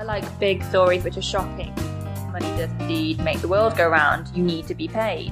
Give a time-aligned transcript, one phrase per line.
[0.00, 1.74] I like big stories which are shocking.
[2.32, 4.34] Money does indeed make the world go round.
[4.34, 5.30] You need to be paid.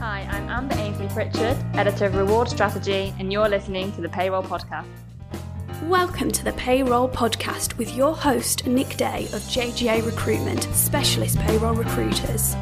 [0.00, 4.42] Hi, I'm Amber Ainsley Pritchard, editor of Reward Strategy, and you're listening to the Payroll
[4.42, 4.88] Podcast.
[5.84, 11.74] Welcome to the Payroll Podcast with your host, Nick Day of JGA Recruitment, specialist payroll
[11.74, 12.56] recruiters.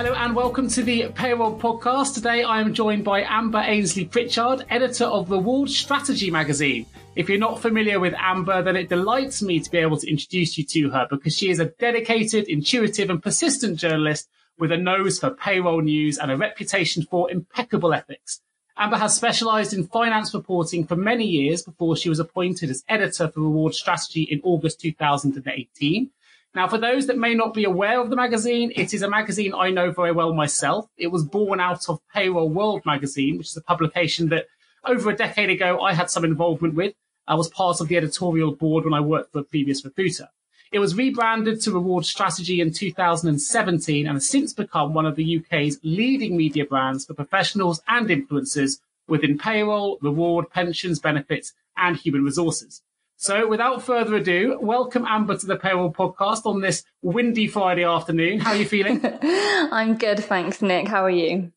[0.00, 2.14] Hello and welcome to the Payroll Podcast.
[2.14, 6.86] Today I am joined by Amber Ainsley Pritchard, editor of Reward Strategy magazine.
[7.16, 10.56] If you're not familiar with Amber, then it delights me to be able to introduce
[10.56, 15.18] you to her because she is a dedicated, intuitive, and persistent journalist with a nose
[15.18, 18.40] for payroll news and a reputation for impeccable ethics.
[18.78, 23.28] Amber has specialized in finance reporting for many years before she was appointed as editor
[23.28, 26.08] for Reward Strategy in August 2018.
[26.54, 29.54] Now, for those that may not be aware of the magazine, it is a magazine
[29.54, 30.88] I know very well myself.
[30.96, 34.46] It was born out of Payroll World magazine, which is a publication that
[34.84, 36.94] over a decade ago I had some involvement with.
[37.28, 40.28] I was part of the editorial board when I worked for a previous recruiter.
[40.72, 45.38] It was rebranded to Reward Strategy in 2017 and has since become one of the
[45.38, 52.24] UK's leading media brands for professionals and influencers within payroll, reward, pensions, benefits, and human
[52.24, 52.82] resources.
[53.22, 58.40] So without further ado, welcome Amber to the Payroll Podcast on this windy Friday afternoon.
[58.40, 58.98] How are you feeling?
[59.22, 60.88] I'm good, thanks, Nick.
[60.88, 61.52] How are you?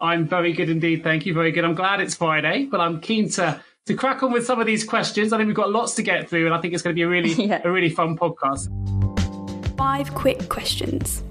[0.00, 1.04] I'm very good indeed.
[1.04, 1.32] Thank you.
[1.32, 1.64] Very good.
[1.64, 4.82] I'm glad it's Friday, but I'm keen to to crack on with some of these
[4.82, 5.32] questions.
[5.32, 7.02] I think we've got lots to get through, and I think it's going to be
[7.02, 7.60] a really yeah.
[7.62, 8.66] a really fun podcast.
[9.78, 11.22] Five quick questions.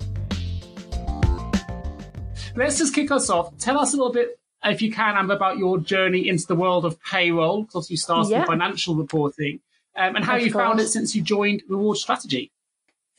[2.56, 3.58] Let's just kick us off.
[3.58, 6.86] Tell us a little bit if you can, Amber, about your journey into the world
[6.86, 8.46] of payroll, because you started yeah.
[8.46, 9.60] financial reporting,
[9.96, 10.64] um, and how of you course.
[10.64, 12.52] found it since you joined Reward Strategy.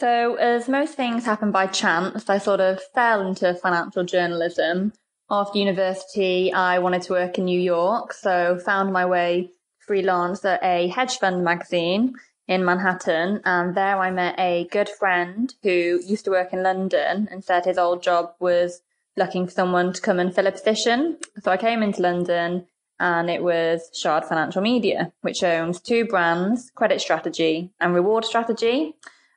[0.01, 4.93] So, as most things happen by chance, I sort of fell into financial journalism.
[5.31, 10.63] After university, I wanted to work in New York, so found my way freelance at
[10.63, 12.15] a hedge fund magazine
[12.49, 13.41] in Manhattan.
[13.45, 17.65] And there I met a good friend who used to work in London and said
[17.65, 18.83] his old job was
[19.17, 21.19] looking for someone to come and fill a position.
[21.43, 22.67] So I came into London
[22.99, 28.95] and it was Shard Financial Media, which owns two brands, Credit Strategy and Reward Strategy.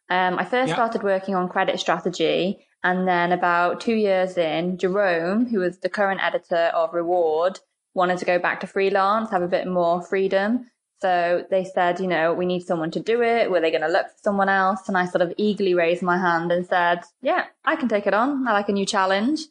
[0.09, 5.45] Um, I first started working on Credit Strategy and then about two years in, Jerome,
[5.47, 7.59] who was the current editor of Reward,
[7.94, 10.69] wanted to go back to freelance, have a bit more freedom.
[11.00, 13.50] So they said, you know, we need someone to do it.
[13.50, 14.88] Were they going to look for someone else?
[14.88, 18.13] And I sort of eagerly raised my hand and said, yeah, I can take it
[18.13, 18.47] on.
[18.47, 19.41] I like a new challenge.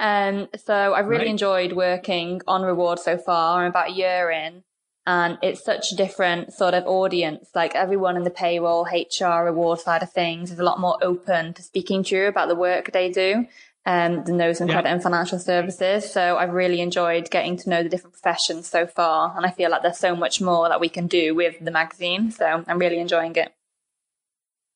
[0.00, 1.30] Um, so I've really right.
[1.30, 3.62] enjoyed working on Reward so far.
[3.62, 4.64] I'm about a year in
[5.06, 7.50] and it's such a different sort of audience.
[7.54, 11.52] Like everyone in the payroll, HR, reward side of things is a lot more open
[11.54, 13.46] to speaking to you about the work they do.
[13.86, 14.74] Um, than those in yeah.
[14.74, 16.12] credit and financial services.
[16.12, 19.34] So I've really enjoyed getting to know the different professions so far.
[19.34, 22.30] And I feel like there's so much more that we can do with the magazine.
[22.30, 23.54] So I'm really enjoying it.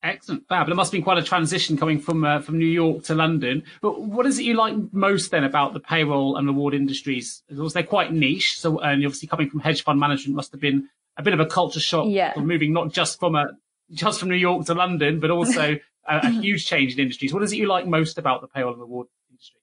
[0.05, 0.69] Excellent, fab.
[0.69, 3.63] It must have been quite a transition coming from uh, from New York to London.
[3.81, 7.41] But what is it you like most then about the payroll and reward industries?
[7.49, 10.89] Because they're quite niche, so and obviously coming from hedge fund management must have been
[11.17, 12.05] a bit of a culture shock.
[12.07, 12.33] Yeah.
[12.37, 13.47] moving not just from a
[13.91, 17.33] just from New York to London, but also a, a, huge change in industries.
[17.33, 19.61] What is it you like most about the payroll and reward industry?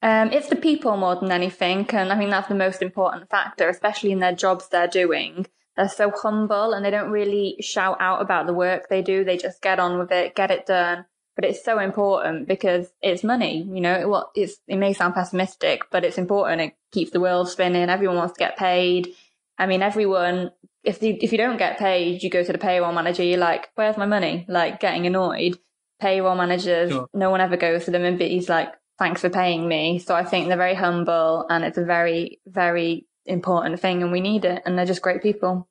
[0.00, 3.68] Um, it's the people more than anything, and I think that's the most important factor,
[3.68, 5.46] especially in their jobs they're doing
[5.78, 9.22] they're so humble and they don't really shout out about the work they do.
[9.22, 11.06] They just get on with it, get it done.
[11.36, 15.82] But it's so important because it's money, you know, well, it's, it may sound pessimistic,
[15.92, 16.60] but it's important.
[16.60, 17.88] It keeps the world spinning.
[17.88, 19.14] Everyone wants to get paid.
[19.56, 20.50] I mean, everyone,
[20.82, 23.70] if you, if you don't get paid, you go to the payroll manager, you're like,
[23.76, 24.46] where's my money?
[24.48, 25.60] Like getting annoyed.
[26.00, 27.08] Payroll managers, sure.
[27.14, 30.00] no one ever goes to them and he's like, thanks for paying me.
[30.00, 34.20] So I think they're very humble and it's a very, very important thing and we
[34.20, 34.62] need it.
[34.64, 35.68] And they're just great people.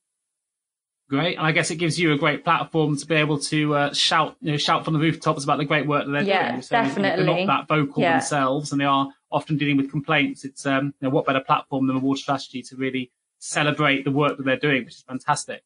[1.10, 3.94] Great, and I guess it gives you a great platform to be able to uh,
[3.94, 6.62] shout, you know, shout from the rooftops about the great work that they're yeah, doing.
[6.62, 7.24] So definitely.
[7.24, 8.18] They're not that vocal yeah.
[8.18, 10.44] themselves, and they are often dealing with complaints.
[10.44, 13.10] It's um, you know, what better platform than Reward Strategy to really
[13.40, 15.64] celebrate the work that they're doing, which is fantastic.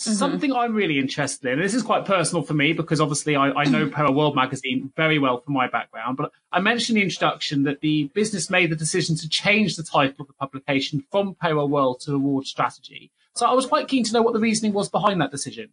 [0.00, 0.14] Mm-hmm.
[0.14, 3.64] Something I'm really interested in, this is quite personal for me because obviously I, I
[3.64, 7.64] know Payroll World magazine very well from my background, but I mentioned in the introduction
[7.64, 11.68] that the business made the decision to change the title of the publication from Payroll
[11.68, 13.10] World to Reward Strategy.
[13.34, 15.70] So I was quite keen to know what the reasoning was behind that decision.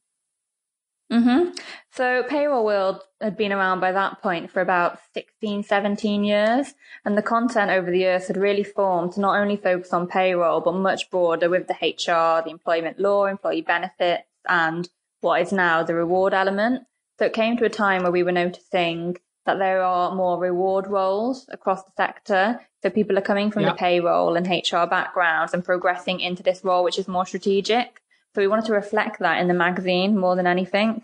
[1.12, 1.52] Mm-hmm.
[1.92, 6.74] So Payroll World had been around by that point for about 16, 17 years,
[7.06, 10.62] and the content over the years had really formed to not only focus on payroll,
[10.62, 14.90] but much broader with the HR, the employment law, employee benefits, and
[15.22, 16.84] what is now the reward element.
[17.20, 20.88] So it came to a time where we were noticing that there are more reward
[20.88, 22.60] roles across the sector.
[22.84, 26.84] So people are coming from the payroll and HR backgrounds and progressing into this role,
[26.84, 28.02] which is more strategic.
[28.36, 31.04] So we wanted to reflect that in the magazine more than anything.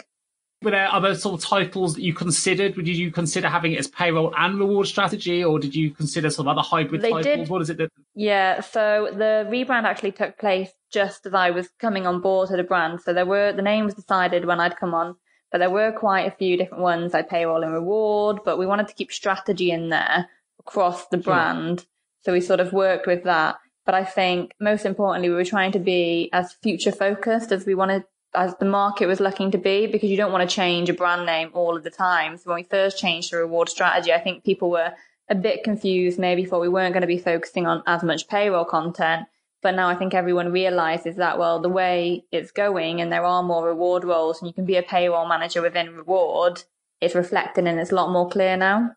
[0.64, 2.76] Were there other sort of titles that you considered?
[2.76, 6.48] Did you consider having it as payroll and reward strategy, or did you consider some
[6.48, 7.26] other hybrid they titles?
[7.26, 7.92] Did, what is it that?
[8.16, 12.56] Yeah, so the rebrand actually took place just as I was coming on board to
[12.56, 13.02] the brand.
[13.02, 15.16] So there were the name was decided when I'd come on,
[15.52, 18.40] but there were quite a few different ones like payroll and reward.
[18.46, 20.30] But we wanted to keep strategy in there
[20.60, 21.88] across the brand, sure.
[22.22, 23.58] so we sort of worked with that.
[23.86, 27.76] But I think most importantly, we were trying to be as future focused as we
[27.76, 30.94] wanted as the market was looking to be because you don't want to change a
[30.94, 32.38] brand name all of the time.
[32.38, 34.94] So when we first changed the reward strategy, I think people were
[35.30, 38.66] a bit confused, maybe thought we weren't going to be focusing on as much payroll
[38.66, 39.28] content.
[39.62, 43.44] But now I think everyone realizes that, well, the way it's going and there are
[43.44, 46.64] more reward roles and you can be a payroll manager within reward,
[47.00, 48.96] it's reflected and it's a lot more clear now.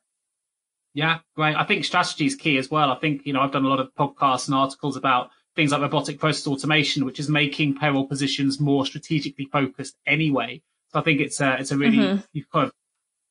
[0.96, 1.54] Yeah, great.
[1.54, 2.90] I think strategy is key as well.
[2.90, 5.82] I think, you know, I've done a lot of podcasts and articles about things like
[5.82, 10.62] robotic process automation, which is making payroll positions more strategically focused anyway.
[10.93, 12.20] So I think it's a, it's a really, mm-hmm.
[12.32, 12.72] you've kind of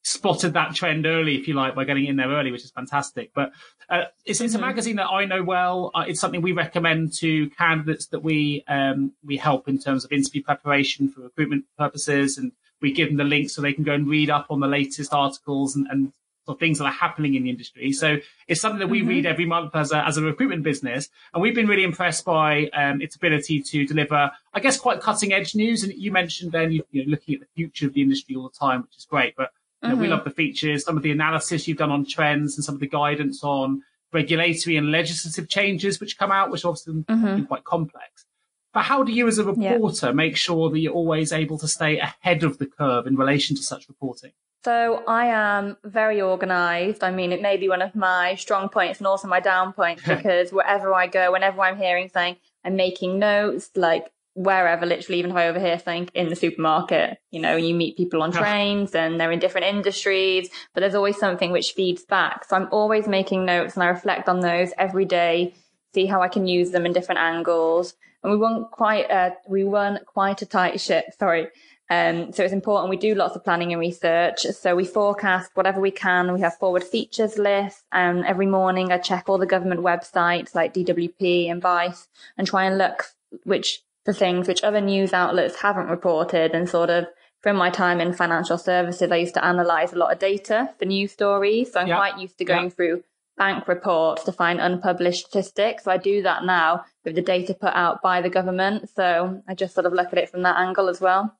[0.04, 3.32] spotted that trend early, if you like, by getting in there early, which is fantastic.
[3.34, 3.52] But
[3.90, 4.64] uh, it's, it's mm-hmm.
[4.64, 5.90] a magazine that I know well.
[5.96, 10.12] Uh, it's something we recommend to candidates that we um, we help in terms of
[10.12, 13.94] interview preparation for recruitment purposes, and we give them the link so they can go
[13.94, 16.14] and read up on the latest articles and, and
[16.48, 17.92] or things that are happening in the industry.
[17.92, 19.10] So it's something that we mm-hmm.
[19.10, 21.10] read every month as a, as a recruitment business.
[21.34, 25.34] And we've been really impressed by um, its ability to deliver, I guess, quite cutting
[25.34, 25.84] edge news.
[25.84, 28.44] And you mentioned then, you, you know, looking at the future of the industry all
[28.44, 29.36] the time, which is great.
[29.36, 29.52] But
[29.82, 30.02] you know, mm-hmm.
[30.04, 32.82] we love the features, some of the analysis you've done on trends and some of
[32.82, 33.84] the guidance on
[34.14, 37.44] regulatory and legislative changes which come out, which obviously mm-hmm.
[37.44, 38.26] quite complex.
[38.76, 40.12] But how do you as a reporter yeah.
[40.12, 43.64] make sure that you're always able to stay ahead of the curve in relation to
[43.64, 44.34] such reporting?
[44.66, 47.02] So I am very organized.
[47.02, 50.04] I mean, it may be one of my strong points and also my down points
[50.08, 52.36] because wherever I go, whenever I'm hearing something,
[52.66, 57.40] I'm making notes, like wherever, literally, even if I overhear something in the supermarket, you
[57.40, 61.54] know, you meet people on trains and they're in different industries, but there's always something
[61.54, 62.44] which feeds back.
[62.44, 65.54] So I'm always making notes and I reflect on those every day,
[65.94, 67.96] see how I can use them in different angles.
[68.26, 71.06] And we run quite a, we run quite a tight ship.
[71.20, 71.48] Sorry.
[71.92, 72.90] Um, so it's important.
[72.90, 74.42] We do lots of planning and research.
[74.42, 76.34] So we forecast whatever we can.
[76.34, 77.84] We have forward features lists.
[77.92, 82.48] And um, every morning I check all the government websites like DWP and Vice and
[82.48, 83.06] try and look
[83.44, 87.06] which the things which other news outlets haven't reported and sort of
[87.42, 90.86] from my time in financial services, I used to analyze a lot of data for
[90.86, 91.74] news stories.
[91.74, 91.98] So I'm yeah.
[91.98, 92.70] quite used to going yeah.
[92.70, 93.04] through
[93.38, 95.84] bank reports to find unpublished statistics.
[95.84, 98.90] So I do that now with the data put out by the government.
[98.96, 101.38] So I just sort of look at it from that angle as well.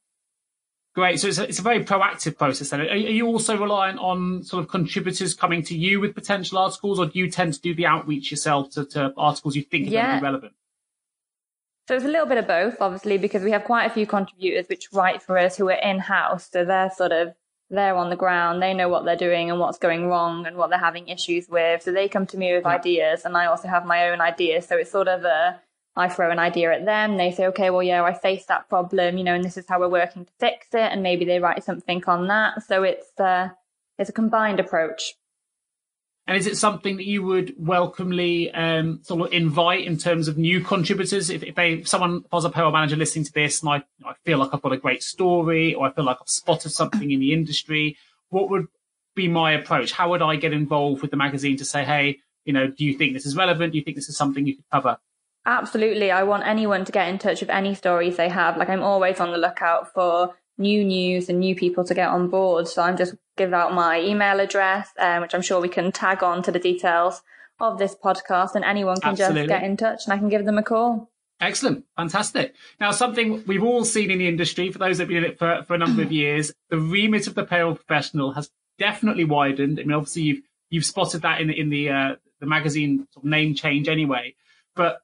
[0.94, 1.20] Great.
[1.20, 2.82] So it's a, it's a very proactive process then.
[2.82, 7.00] Are, are, you also reliant on sort of contributors coming to you with potential articles
[7.00, 9.92] or do you tend to do the outreach yourself to, to articles you think are
[9.92, 10.06] yeah.
[10.06, 10.54] going to be relevant?
[11.88, 14.68] So it's a little bit of both, obviously, because we have quite a few contributors
[14.68, 16.50] which write for us who are in-house.
[16.50, 17.34] So they're sort of,
[17.70, 18.62] they're on the ground.
[18.62, 21.82] They know what they're doing and what's going wrong and what they're having issues with.
[21.82, 22.72] So they come to me with yeah.
[22.72, 24.68] ideas and I also have my own ideas.
[24.68, 25.60] So it's sort of a,
[25.96, 27.18] I throw an idea at them.
[27.18, 29.80] They say, okay, well, yeah, I face that problem, you know, and this is how
[29.80, 30.92] we're working to fix it.
[30.92, 32.64] And maybe they write something on that.
[32.64, 33.50] So it's, uh,
[33.98, 35.14] it's a combined approach.
[36.28, 40.38] And is it something that you would welcomely um, sort of invite in terms of
[40.40, 41.30] new contributors?
[41.30, 43.84] If, if they, someone, if I was a payroll manager listening to this and I,
[44.04, 47.12] I feel like I've got a great story or I feel like I've spotted something
[47.12, 47.98] in the industry,
[48.30, 48.68] what would
[49.16, 49.92] be my approach?
[49.92, 52.98] How would I get involved with the magazine to say, hey, you know, do you
[52.98, 53.74] think this is relevant?
[53.74, 54.98] Do you think this is something you could cover?
[55.46, 56.10] Absolutely.
[56.10, 58.58] I want anyone to get in touch with any stories they have.
[58.58, 62.30] Like I'm always on the lookout for new news and new people to get on
[62.30, 62.68] board.
[62.68, 66.24] So I'm just give out my email address, um, which I'm sure we can tag
[66.24, 67.22] on to the details
[67.60, 69.42] of this podcast and anyone can Absolutely.
[69.42, 71.10] just get in touch and I can give them a call.
[71.42, 71.86] Excellent.
[71.98, 72.56] Fantastic.
[72.80, 75.40] Now, something we've all seen in the industry, for those that have been in it
[75.40, 79.80] for, for a number of years, the remit of the payroll professional has definitely widened.
[79.80, 83.26] I mean, obviously you've, you've spotted that in the, in the, uh, the magazine sort
[83.26, 84.36] of name change anyway,
[84.76, 85.02] but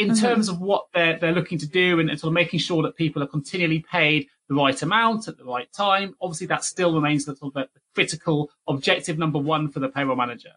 [0.00, 0.24] in mm-hmm.
[0.24, 2.96] terms of what they're, they're looking to do and, and, sort of making sure that
[2.96, 6.14] people are continually paid the right amount at the right time.
[6.22, 10.16] Obviously, that still remains the, sort of the critical objective number one for the payroll
[10.16, 10.54] manager.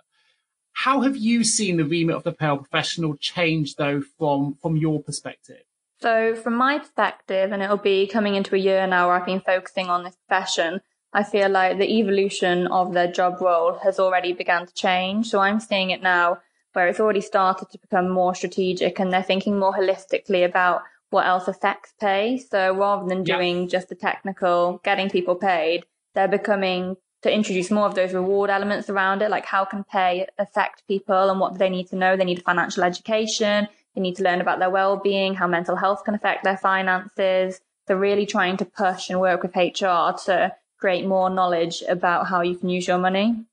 [0.71, 5.03] How have you seen the remit of the payroll professional change, though, from from your
[5.03, 5.63] perspective?
[5.99, 9.41] So, from my perspective, and it'll be coming into a year now where I've been
[9.41, 10.81] focusing on this profession,
[11.11, 15.29] I feel like the evolution of their job role has already begun to change.
[15.29, 16.39] So, I'm seeing it now
[16.73, 21.27] where it's already started to become more strategic and they're thinking more holistically about what
[21.27, 22.37] else affects pay.
[22.37, 23.67] So rather than doing yeah.
[23.67, 28.89] just the technical, getting people paid, they're becoming to introduce more of those reward elements
[28.89, 29.29] around it.
[29.29, 32.17] Like how can pay affect people and what do they need to know?
[32.17, 33.67] They need financial education.
[33.95, 37.61] They need to learn about their well-being, how mental health can affect their finances.
[37.85, 42.41] They're really trying to push and work with HR to create more knowledge about how
[42.41, 43.45] you can use your money.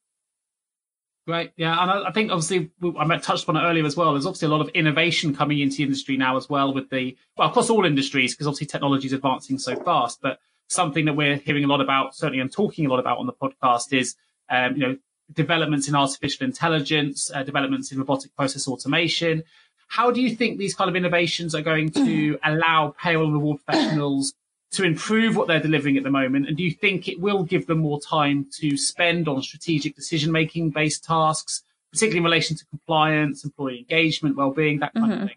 [1.26, 1.52] Right.
[1.56, 1.80] Yeah.
[1.80, 4.12] And I, think obviously I touched on it earlier as well.
[4.12, 7.16] There's obviously a lot of innovation coming into the industry now as well with the,
[7.36, 10.20] well, across all industries, because obviously technology is advancing so fast.
[10.22, 13.26] But something that we're hearing a lot about, certainly I'm talking a lot about on
[13.26, 14.16] the podcast is,
[14.48, 14.96] um, you know,
[15.32, 19.44] developments in artificial intelligence, uh, developments in robotic process automation.
[19.88, 23.58] How do you think these kind of innovations are going to allow payroll and reward
[23.64, 24.34] professionals
[24.72, 26.46] to improve what they're delivering at the moment?
[26.48, 30.32] And do you think it will give them more time to spend on strategic decision
[30.32, 31.62] making based tasks,
[31.92, 35.22] particularly in relation to compliance, employee engagement, well-being, that kind mm-hmm.
[35.22, 35.36] of thing?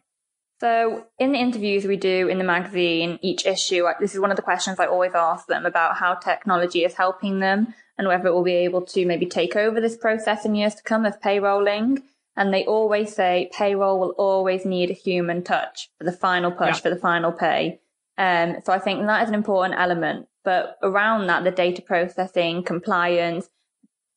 [0.59, 4.37] So, in the interviews we do in the magazine, each issue, this is one of
[4.37, 8.33] the questions I always ask them about how technology is helping them and whether it
[8.33, 12.03] will be able to maybe take over this process in years to come of payrolling.
[12.35, 16.77] And they always say payroll will always need a human touch for the final push,
[16.77, 16.81] yeah.
[16.81, 17.79] for the final pay.
[18.17, 20.27] Um, so I think that is an important element.
[20.43, 23.49] But around that, the data processing, compliance,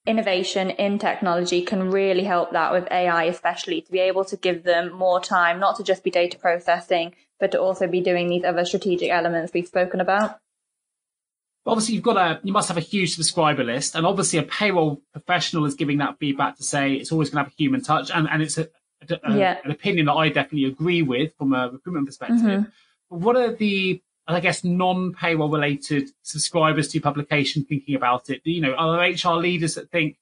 [0.06, 4.62] innovation in technology can really help that with AI, especially to be able to give
[4.62, 8.44] them more time, not to just be data processing, but to also be doing these
[8.44, 10.38] other strategic elements we've spoken about.
[11.66, 15.02] obviously, you've got a, you must have a huge subscriber list, and obviously, a payroll
[15.12, 18.10] professional is giving that feedback to say it's always going to have a human touch,
[18.14, 18.68] and, and it's a,
[19.24, 19.58] a, yeah.
[19.64, 22.38] an opinion that I definitely agree with from a recruitment perspective.
[22.38, 22.70] Mm-hmm
[23.08, 28.40] what are the I guess non-payroll related subscribers to publication thinking about it?
[28.44, 30.16] You know, are there HR leaders that think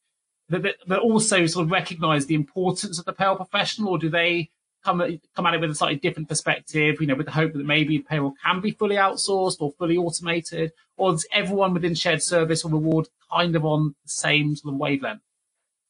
[0.50, 4.10] that, that, that also sort of recognise the importance of the payroll professional, or do
[4.10, 4.50] they
[4.84, 7.00] come at, come at it with a slightly different perspective?
[7.00, 10.72] You know, with the hope that maybe payroll can be fully outsourced or fully automated,
[10.98, 14.80] or is everyone within shared service or reward kind of on the same sort of
[14.80, 15.22] wavelength?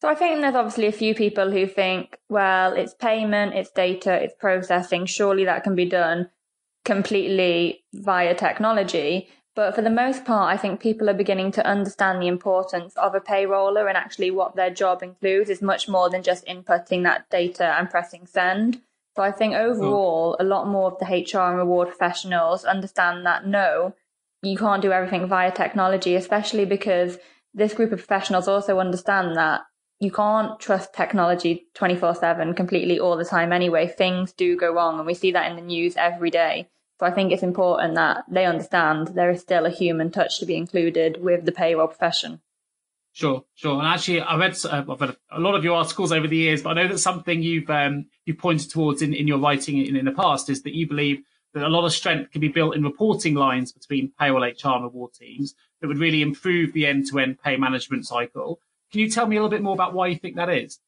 [0.03, 4.13] So I think there's obviously a few people who think, well, it's payment, it's data,
[4.23, 5.07] it's processing.
[5.07, 6.29] Surely that can be done
[6.85, 9.29] completely via technology.
[9.57, 13.15] But for the most part, I think people are beginning to understand the importance of
[13.15, 17.31] a payroller and actually what their job includes is much more than just inputting that
[17.31, 18.81] data and pressing send.
[19.17, 23.47] So I think overall, a lot more of the HR and reward professionals understand that
[23.47, 23.95] no,
[24.43, 27.19] you can't do everything via technology, especially because
[27.55, 29.61] this group of professionals also understand that
[30.01, 33.87] you can't trust technology 24 7 completely all the time anyway.
[33.87, 36.69] Things do go wrong, and we see that in the news every day.
[37.05, 40.57] I think it's important that they understand there is still a human touch to be
[40.57, 42.41] included with the payroll profession.
[43.13, 43.79] Sure, sure.
[43.79, 46.63] And actually, I read, uh, I've read a lot of your articles over the years,
[46.63, 49.95] but I know that something you've um, you pointed towards in, in your writing in,
[49.95, 51.23] in the past is that you believe
[51.55, 54.85] that a lot of strength can be built in reporting lines between payroll, HR, and
[54.85, 58.59] reward teams that would really improve the end-to-end pay management cycle.
[58.91, 60.81] Can you tell me a little bit more about why you think that is?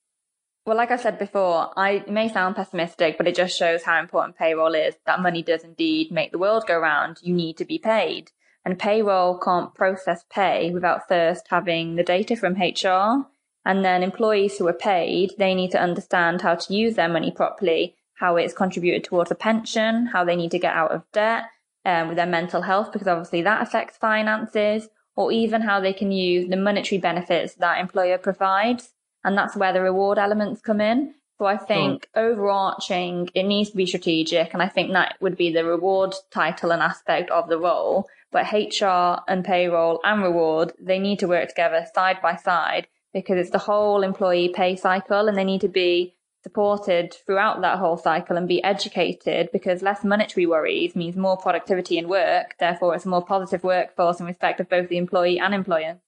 [0.66, 4.36] Well, like I said before, I may sound pessimistic, but it just shows how important
[4.36, 4.96] payroll is.
[5.06, 7.18] That money does indeed make the world go round.
[7.22, 8.32] You need to be paid.
[8.64, 13.28] And payroll can't process pay without first having the data from HR.
[13.64, 17.30] And then employees who are paid, they need to understand how to use their money
[17.30, 21.44] properly, how it's contributed towards a pension, how they need to get out of debt,
[21.84, 26.10] um, with their mental health, because obviously that affects finances, or even how they can
[26.10, 28.95] use the monetary benefits that employer provides.
[29.26, 31.12] And that's where the reward elements come in.
[31.38, 32.28] So I think oh.
[32.28, 34.54] overarching, it needs to be strategic.
[34.54, 38.06] And I think that would be the reward title and aspect of the role.
[38.30, 43.36] But HR and payroll and reward, they need to work together side by side because
[43.36, 46.14] it's the whole employee pay cycle and they need to be
[46.44, 51.98] supported throughout that whole cycle and be educated because less monetary worries means more productivity
[51.98, 52.54] in work.
[52.60, 55.98] Therefore, it's a more positive workforce in respect of both the employee and employer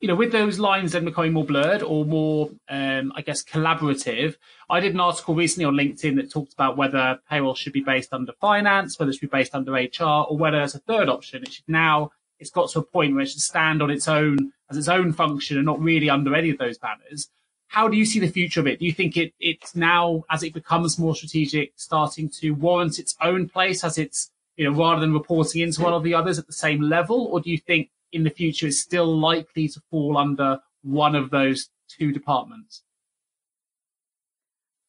[0.00, 4.36] you know, with those lines then becoming more blurred or more, um, I guess, collaborative,
[4.68, 8.12] I did an article recently on LinkedIn that talked about whether payroll should be based
[8.12, 11.42] under finance, whether it should be based under HR, or whether as a third option,
[11.42, 14.52] it should now, it's got to a point where it should stand on its own
[14.68, 17.28] as its own function and not really under any of those banners.
[17.68, 18.78] How do you see the future of it?
[18.78, 23.16] Do you think it, it's now, as it becomes more strategic, starting to warrant its
[23.22, 26.46] own place as it's, you know, rather than reporting into one of the others at
[26.46, 27.26] the same level?
[27.26, 31.30] Or do you think in the future is still likely to fall under one of
[31.30, 32.82] those two departments?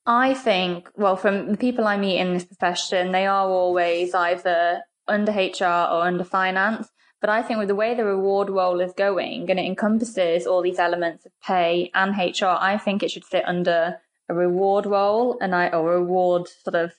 [0.06, 4.84] I think, well, from the people I meet in this profession, they are always either
[5.08, 6.90] under HR or under finance.
[7.20, 10.62] But I think with the way the reward role is going and it encompasses all
[10.62, 13.98] these elements of pay and HR, I think it should sit under
[14.30, 16.94] a reward role and I, or a reward sort of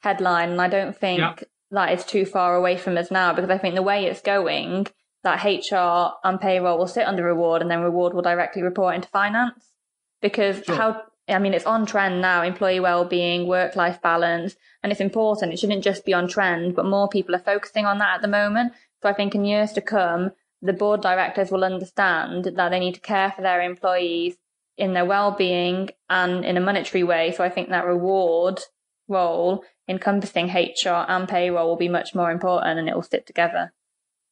[0.00, 0.50] headline.
[0.50, 1.44] And I don't think yep.
[1.70, 4.88] that is too far away from us now because I think the way it's going,
[5.22, 9.08] that HR and payroll will sit under reward and then reward will directly report into
[9.08, 9.72] finance.
[10.20, 10.76] Because sure.
[10.76, 15.52] how I mean, it's on trend now, employee well-being, work-life balance, and it's important.
[15.52, 18.28] It shouldn't just be on trend, but more people are focusing on that at the
[18.28, 18.72] moment.
[19.02, 22.94] So I think in years to come, the board directors will understand that they need
[22.94, 24.36] to care for their employees
[24.76, 27.32] in their well-being and in a monetary way.
[27.32, 28.60] So I think that reward
[29.08, 33.72] role encompassing HR and payroll will be much more important and it will fit together.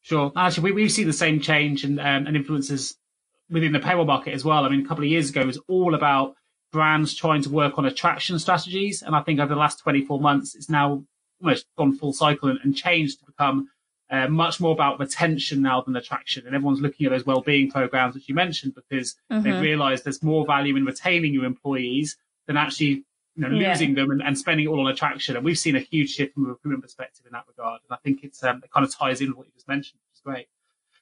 [0.08, 0.32] Sure.
[0.34, 2.96] Actually, we, we see the same change and, um, and influences
[3.50, 4.64] within the payroll market as well.
[4.64, 6.34] I mean, a couple of years ago, it was all about
[6.72, 9.02] brands trying to work on attraction strategies.
[9.02, 11.04] And I think over the last 24 months, it's now
[11.42, 13.68] almost gone full cycle and, and changed to become
[14.10, 16.46] uh, much more about retention now than attraction.
[16.46, 19.42] And everyone's looking at those well-being programs, which you mentioned, because mm-hmm.
[19.42, 23.04] they've realized there's more value in retaining your employees than actually
[23.38, 24.02] you know, losing yeah.
[24.02, 25.36] them and, and, spending it all on attraction.
[25.36, 27.80] And we've seen a huge shift from a recruitment perspective in that regard.
[27.88, 30.00] And I think it's um, it kind of ties in with what you just mentioned,
[30.10, 30.48] which is great.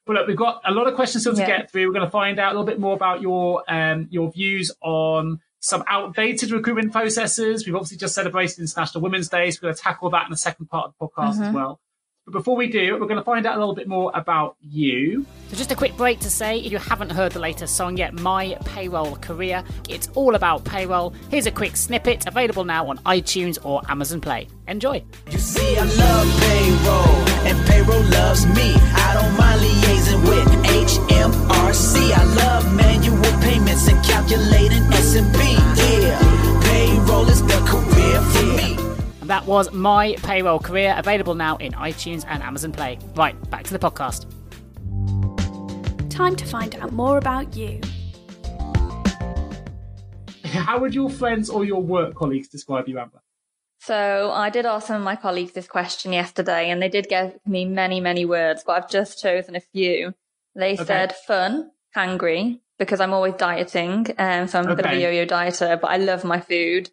[0.05, 1.47] But look, we've got a lot of questions still to yeah.
[1.47, 1.87] get through.
[1.87, 5.41] We're going to find out a little bit more about your um, your views on
[5.59, 7.65] some outdated recruitment processes.
[7.65, 10.37] We've obviously just celebrated International Women's Day, so we're going to tackle that in the
[10.37, 11.43] second part of the podcast mm-hmm.
[11.43, 11.79] as well.
[12.27, 15.25] But before we do, we're going to find out a little bit more about you.
[15.47, 18.11] So, just a quick break to say if you haven't heard the latest song yet,
[18.11, 21.11] My Payroll Career, it's all about payroll.
[21.29, 24.49] Here's a quick snippet available now on iTunes or Amazon Play.
[24.67, 25.01] Enjoy.
[25.31, 28.75] You see, I love payroll, and payroll loves me.
[28.75, 32.11] I don't mind liaising with HMRC.
[32.11, 35.53] I love manual payments and calculating S&P.
[36.03, 36.19] Yeah,
[36.61, 38.86] payroll is the career for me.
[39.27, 42.97] That was my payroll career, available now in iTunes and Amazon Play.
[43.13, 44.25] Right, back to the podcast.
[46.09, 47.81] Time to find out more about you.
[50.45, 53.21] How would your friends or your work colleagues describe you, Amber?
[53.81, 57.37] So I did ask some of my colleagues this question yesterday, and they did give
[57.45, 60.13] me many, many words, but I've just chosen a few.
[60.55, 60.85] They okay.
[60.85, 64.83] said fun, hungry, because I'm always dieting, um, so I'm a okay.
[64.83, 66.89] bit of a yo-yo dieter, but I love my food.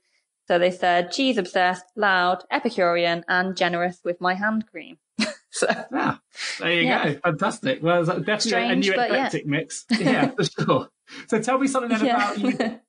[0.47, 4.99] So they said cheese obsessed, loud, Epicurean, and generous with my hand cream.
[5.51, 6.17] so yeah,
[6.61, 7.13] there you yeah.
[7.15, 7.21] go.
[7.21, 7.83] Fantastic.
[7.83, 9.51] Well, definitely Strange, a new eclectic yeah.
[9.51, 9.85] mix.
[9.99, 10.89] Yeah, for sure.
[11.29, 12.17] So tell me something then yeah.
[12.17, 12.83] about you that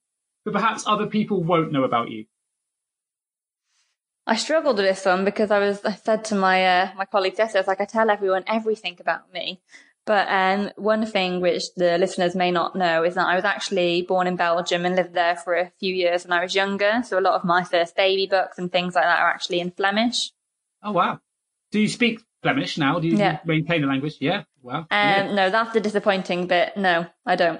[0.51, 2.25] perhaps other people won't know about you.
[4.27, 7.37] I struggled with this one because I was I said to my uh, my colleagues
[7.37, 9.61] yesterday, I was like, I tell everyone everything about me.
[10.05, 14.03] But um, one thing which the listeners may not know is that I was actually
[14.03, 17.01] born in Belgium and lived there for a few years when I was younger.
[17.03, 19.71] So a lot of my first baby books and things like that are actually in
[19.71, 20.31] Flemish.
[20.83, 21.19] Oh wow!
[21.71, 22.99] Do you speak Flemish now?
[22.99, 23.39] Do you yeah.
[23.45, 24.17] maintain the language?
[24.19, 24.43] Yeah.
[24.61, 24.85] Wow.
[24.91, 26.77] Um, no, that's the disappointing bit.
[26.77, 27.59] No, I don't.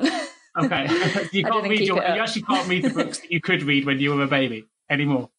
[0.58, 0.88] okay.
[1.32, 4.00] you can't read your, you actually can't read the books that you could read when
[4.00, 5.30] you were a baby anymore.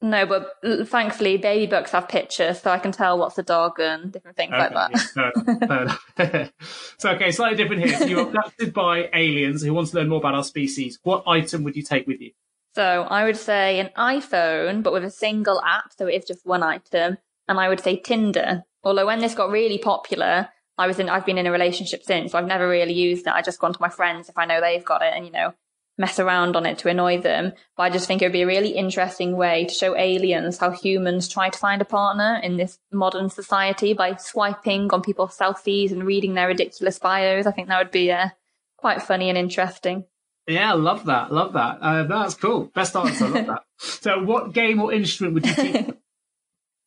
[0.00, 4.12] No, but thankfully, baby books have pictures, so I can tell what's a dog and
[4.12, 5.98] different things okay, like that.
[6.16, 6.48] Yeah,
[6.98, 7.98] so, okay, slightly different here.
[7.98, 11.00] So, you're abducted by aliens who want to learn more about our species.
[11.02, 12.30] What item would you take with you?
[12.76, 16.62] So, I would say an iPhone, but with a single app, so it's just one
[16.62, 17.18] item.
[17.48, 18.62] And I would say Tinder.
[18.84, 22.32] Although when this got really popular, I was in, I've been in a relationship since,
[22.32, 23.32] so I've never really used it.
[23.32, 25.54] I just gone to my friends if I know they've got it, and you know,
[25.98, 27.52] mess around on it to annoy them.
[27.76, 30.70] But I just think it would be a really interesting way to show aliens how
[30.70, 35.90] humans try to find a partner in this modern society by swiping on people's selfies
[35.90, 37.46] and reading their ridiculous bios.
[37.46, 38.28] I think that would be uh,
[38.76, 40.04] quite funny and interesting.
[40.46, 41.30] Yeah, love that.
[41.30, 41.78] Love that.
[41.82, 42.70] Uh, that's cool.
[42.74, 43.28] Best answer.
[43.28, 43.62] love that.
[43.80, 45.98] So, what game or instrument would you keep?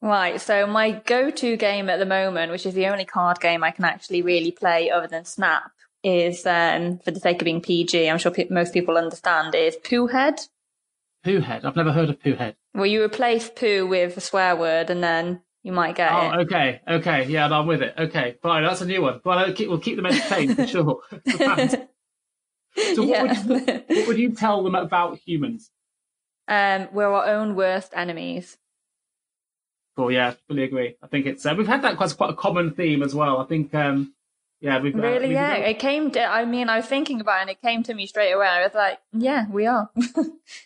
[0.03, 3.69] Right, so my go-to game at the moment, which is the only card game I
[3.69, 5.71] can actually really play other than Snap,
[6.03, 9.75] is, um, for the sake of being PG, I'm sure pe- most people understand, is
[9.75, 10.39] poo head.
[11.23, 11.65] Poo head?
[11.65, 12.55] I've never heard of poo head.
[12.73, 16.39] Well, you replace poo with a swear word and then you might get oh, it.
[16.45, 17.93] okay, okay, yeah, I'm with it.
[17.97, 19.21] Okay, fine, that's a new one.
[19.23, 21.01] We'll keep, we'll keep them entertained for sure.
[21.27, 21.87] so,
[22.75, 23.43] what, yeah.
[23.45, 25.69] would you, what would you tell them about humans?
[26.47, 28.57] Um, we're our own worst enemies.
[29.95, 30.95] Cool, yeah, fully agree.
[31.01, 33.39] I think it's uh, we've had that quite quite a common theme as well.
[33.39, 34.13] I think um,
[34.61, 35.57] yeah, we've got, really, we've yeah.
[35.57, 35.69] Got...
[35.69, 36.23] It came to.
[36.23, 38.45] I mean, I was thinking about it, and it came to me straight away.
[38.45, 39.89] I was like, yeah, we are.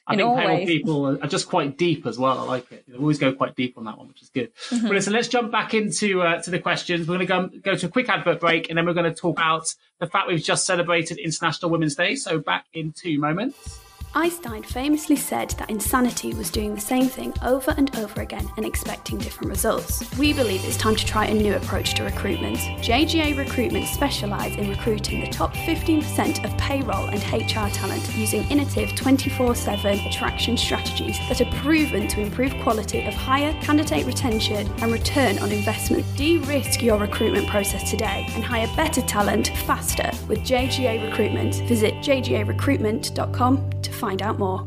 [0.06, 2.38] I think pale people are just quite deep as well.
[2.38, 2.84] I like it.
[2.90, 4.54] They always go quite deep on that one, which is good.
[4.70, 4.88] Mm-hmm.
[4.88, 7.08] But listen, let's jump back into uh, to the questions.
[7.08, 9.18] We're going to go go to a quick advert break, and then we're going to
[9.18, 12.16] talk about the fact we've just celebrated International Women's Day.
[12.16, 13.80] So back in two moments.
[14.18, 18.66] Einstein famously said that insanity was doing the same thing over and over again and
[18.66, 20.10] expecting different results.
[20.18, 22.58] We believe it's time to try a new approach to recruitment.
[22.80, 28.96] JGA Recruitment specialise in recruiting the top 15% of payroll and HR talent using innovative
[28.96, 34.94] 24 7 attraction strategies that are proven to improve quality of hire candidate retention and
[34.94, 36.06] return on investment.
[36.16, 41.56] De risk your recruitment process today and hire better talent faster with JGA Recruitment.
[41.68, 44.60] Visit jgarecruitment.com to find find out more.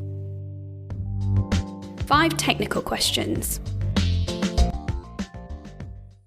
[2.06, 3.60] Five technical questions.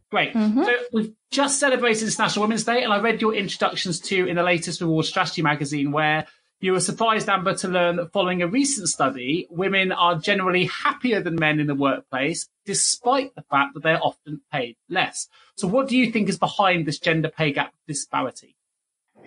[0.10, 0.34] Great.
[0.34, 0.63] Mm-hmm.
[0.63, 4.43] So we've just celebrated International Women's Day, and I read your introductions to in the
[4.43, 6.26] latest Reward Strategy magazine, where
[6.62, 11.21] you were surprised, Amber, to learn that following a recent study, women are generally happier
[11.21, 15.28] than men in the workplace, despite the fact that they're often paid less.
[15.56, 18.56] So, what do you think is behind this gender pay gap disparity?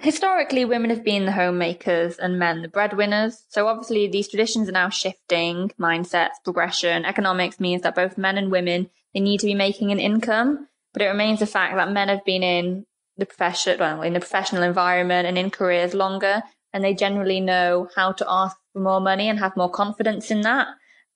[0.04, 3.46] Historically, women have been the homemakers and men the breadwinners.
[3.48, 5.70] So obviously, these traditions are now shifting.
[5.80, 9.98] Mindsets, progression, economics means that both men and women they need to be making an
[9.98, 10.68] income.
[10.92, 12.84] But it remains a fact that men have been in
[13.16, 16.42] the profession, well, in the professional environment and in careers longer,
[16.74, 20.42] and they generally know how to ask for more money and have more confidence in
[20.42, 20.66] that.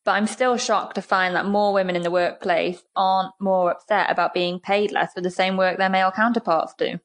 [0.06, 4.10] But I'm still shocked to find that more women in the workplace aren't more upset
[4.10, 7.00] about being paid less for the same work their male counterparts do.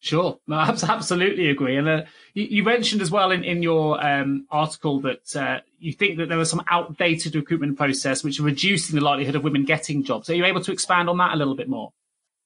[0.00, 1.76] Sure, no, I absolutely agree.
[1.76, 2.02] And uh,
[2.34, 6.28] you, you, mentioned as well in, in your um, article that uh, you think that
[6.28, 10.30] there was some outdated recruitment process which are reducing the likelihood of women getting jobs.
[10.30, 11.92] Are you able to expand on that a little bit more?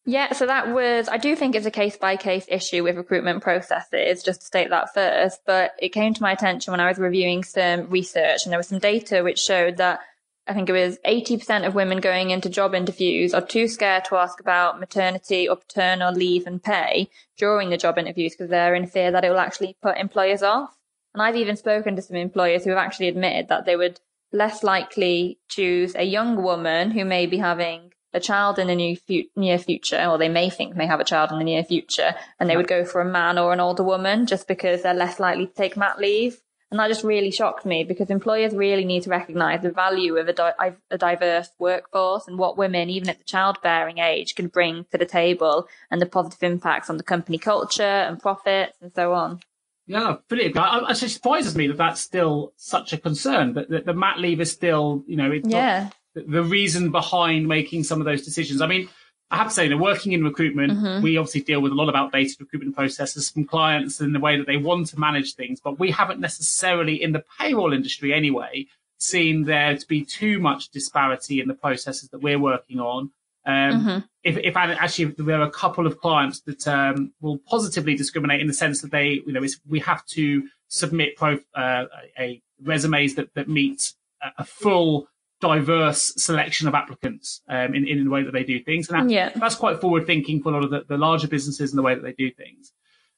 [0.05, 3.41] Yeah, so that was, I do think it's a case by case issue with recruitment
[3.41, 5.43] processes, just to state that first.
[5.47, 8.67] But it came to my attention when I was reviewing some research and there was
[8.67, 10.01] some data which showed that
[10.47, 14.17] I think it was 80% of women going into job interviews are too scared to
[14.17, 18.87] ask about maternity or paternal leave and pay during the job interviews because they're in
[18.87, 20.77] fear that it will actually put employers off.
[21.15, 24.01] And I've even spoken to some employers who have actually admitted that they would
[24.33, 28.97] less likely choose a young woman who may be having a child in the new
[28.97, 32.15] fu- near future, or they may think may have a child in the near future,
[32.39, 35.21] and they would go for a man or an older woman just because they're less
[35.21, 36.41] likely to take mat leave.
[36.73, 40.27] And that just really shocked me because employers really need to recognize the value of
[40.27, 44.87] a, di- a diverse workforce and what women, even at the childbearing age, can bring
[44.91, 49.13] to the table and the positive impacts on the company culture and profits and so
[49.13, 49.41] on.
[49.87, 50.57] Yeah, brilliant.
[50.57, 53.53] Um, it actually surprises me that that's still such a concern.
[53.53, 55.91] That, that the mat leave is still, you know, yeah.
[56.15, 58.63] Not, the reason behind making some of those decisions.
[58.63, 58.89] I mean,
[59.33, 61.03] I have to say, that working in recruitment, mm-hmm.
[61.03, 64.37] we obviously deal with a lot of outdated recruitment processes from clients in the way
[64.37, 68.67] that they want to manage things, but we haven't necessarily in the payroll industry anyway
[68.99, 73.11] seen there to be too much disparity in the processes that we're working on.
[73.45, 73.99] Um, mm-hmm.
[74.23, 78.47] if, if actually there are a couple of clients that um, will positively discriminate in
[78.47, 81.87] the sense that they, you know, we have to submit pro, uh,
[82.19, 83.95] a resumes that, that meet
[84.39, 85.09] a full
[85.43, 88.89] diverse selection of applicants um, in, in the way that they do things.
[88.89, 89.31] And that, yeah.
[89.35, 91.97] that's quite forward thinking for a lot of the, the, larger businesses and the way
[91.97, 92.73] that they do things.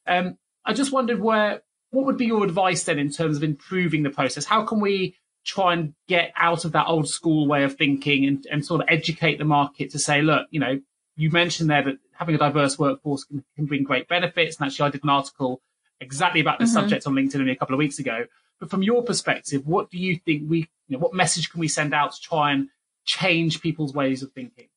[0.07, 4.03] Um, I just wondered where, what would be your advice then in terms of improving
[4.03, 4.47] the process?
[4.47, 8.47] How can we try and get out of that old school way of thinking and,
[8.51, 10.81] and sort of educate the market to say, look, you know,
[11.17, 14.57] you mentioned there that having a diverse workforce can, can bring great benefits.
[14.57, 15.61] And actually, I did an article
[16.01, 16.81] exactly about this mm-hmm.
[16.81, 18.25] subject on LinkedIn only a couple of weeks ago.
[18.65, 21.69] But from your perspective, what do you think we, you know, what message can we
[21.69, 22.69] send out to try and
[23.05, 24.69] change people's ways of thinking?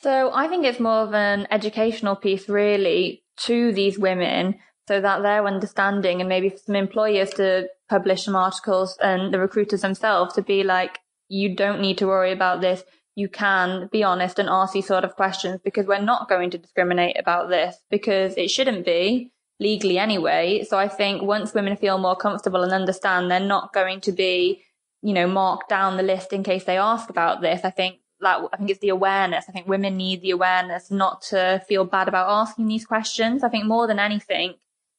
[0.00, 4.54] So I think it's more of an educational piece really to these women
[4.86, 9.38] so that they're understanding and maybe for some employers to publish some articles and the
[9.38, 12.82] recruiters themselves to be like, you don't need to worry about this.
[13.14, 16.56] You can be honest and ask these sort of questions because we're not going to
[16.56, 20.64] discriminate about this because it shouldn't be legally anyway.
[20.68, 24.62] So I think once women feel more comfortable and understand they're not going to be,
[25.02, 28.40] you know, marked down the list in case they ask about this, I think that
[28.52, 29.46] I think it's the awareness.
[29.48, 33.44] I think women need the awareness not to feel bad about asking these questions.
[33.44, 34.54] I think more than anything,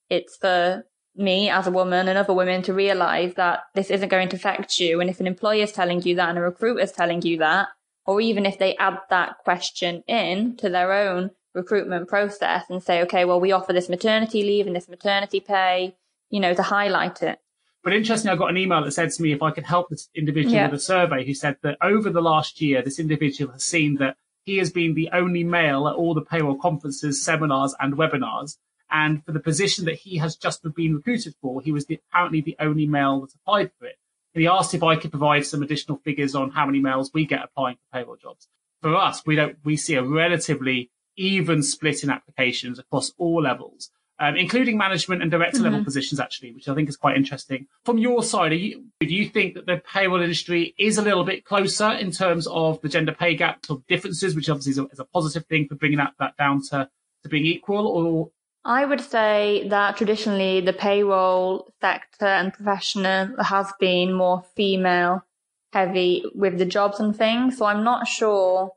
[0.10, 4.30] it's for me as a woman and other women to realize that this isn't going
[4.30, 5.02] to affect you.
[5.02, 7.68] And if an employer is telling you that and a recruiter is telling you that,
[8.06, 13.02] or even if they add that question in to their own recruitment process and say,
[13.02, 15.96] okay, well, we offer this maternity leave and this maternity pay,
[16.30, 17.40] you know, to highlight it.
[17.84, 20.10] But interestingly, I got an email that said to me if I could help this
[20.14, 20.66] individual yeah.
[20.66, 24.18] with a survey who said that over the last year, this individual has seen that
[24.44, 28.58] he has been the only male at all the payroll conferences, seminars, and webinars.
[28.92, 32.42] And for the position that he has just been recruited for, he was the, apparently
[32.42, 33.98] the only male that applied for it.
[34.34, 37.26] And he asked if I could provide some additional figures on how many males we
[37.26, 38.48] get applying for payroll jobs.
[38.82, 43.92] For us, we don't, we see a relatively even split in applications across all levels,
[44.20, 45.66] um, including management and director mm-hmm.
[45.66, 47.68] level positions, actually, which I think is quite interesting.
[47.84, 51.46] From your side, you, do you think that the payroll industry is a little bit
[51.46, 55.00] closer in terms of the gender pay gap of differences, which obviously is a, is
[55.00, 56.90] a positive thing for bringing that, that down to,
[57.24, 58.32] to being equal, or
[58.66, 65.24] I would say that traditionally the payroll sector and professional has been more female
[65.72, 67.58] heavy with the jobs and things.
[67.58, 68.72] So I'm not sure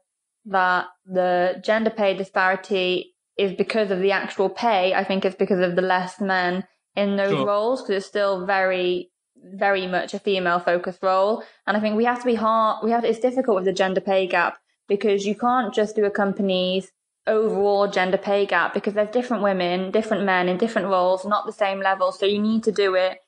[0.46, 4.94] that the gender pay disparity is because of the actual pay.
[4.94, 7.46] I think it's because of the less men in those sure.
[7.46, 9.12] roles because it's still very
[9.44, 11.42] very much a female focused role.
[11.66, 14.00] And I think we have to be hard, we have, it's difficult with the gender
[14.00, 16.92] pay gap because you can't just do a company's
[17.26, 21.52] overall gender pay gap because there's different women, different men in different roles, not the
[21.52, 22.12] same level.
[22.12, 23.18] So you need to do it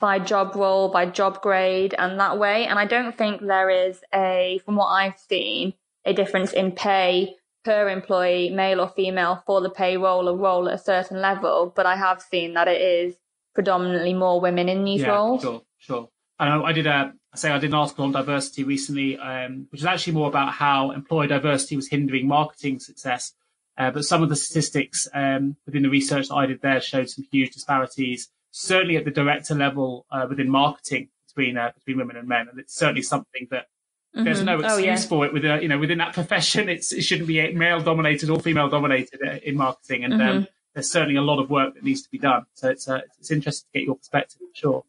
[0.00, 2.66] by job role, by job grade and that way.
[2.66, 5.74] And I don't think there is a, from what I've seen,
[6.08, 10.74] a difference in pay per employee, male or female, for the payroll or role at
[10.74, 11.72] a certain level.
[11.76, 13.16] But I have seen that it is
[13.54, 15.42] predominantly more women in these yeah, roles.
[15.42, 16.08] Sure, sure.
[16.38, 19.82] I, I did a, I say I did an article on diversity recently, um, which
[19.82, 23.34] is actually more about how employee diversity was hindering marketing success.
[23.76, 27.10] Uh, but some of the statistics um, within the research that I did there showed
[27.10, 32.16] some huge disparities, certainly at the director level uh, within marketing between uh, between women
[32.16, 33.66] and men, and it's certainly something that
[34.14, 34.24] mm-hmm.
[34.24, 34.96] there's no excuse oh, yeah.
[34.96, 36.68] for it within you know within that profession.
[36.68, 40.38] It's it shouldn't be male dominated or female dominated uh, in marketing, and um, mm-hmm.
[40.38, 42.44] um, there's certainly a lot of work that needs to be done.
[42.54, 44.84] So it's uh, it's interesting to get your perspective, for sure.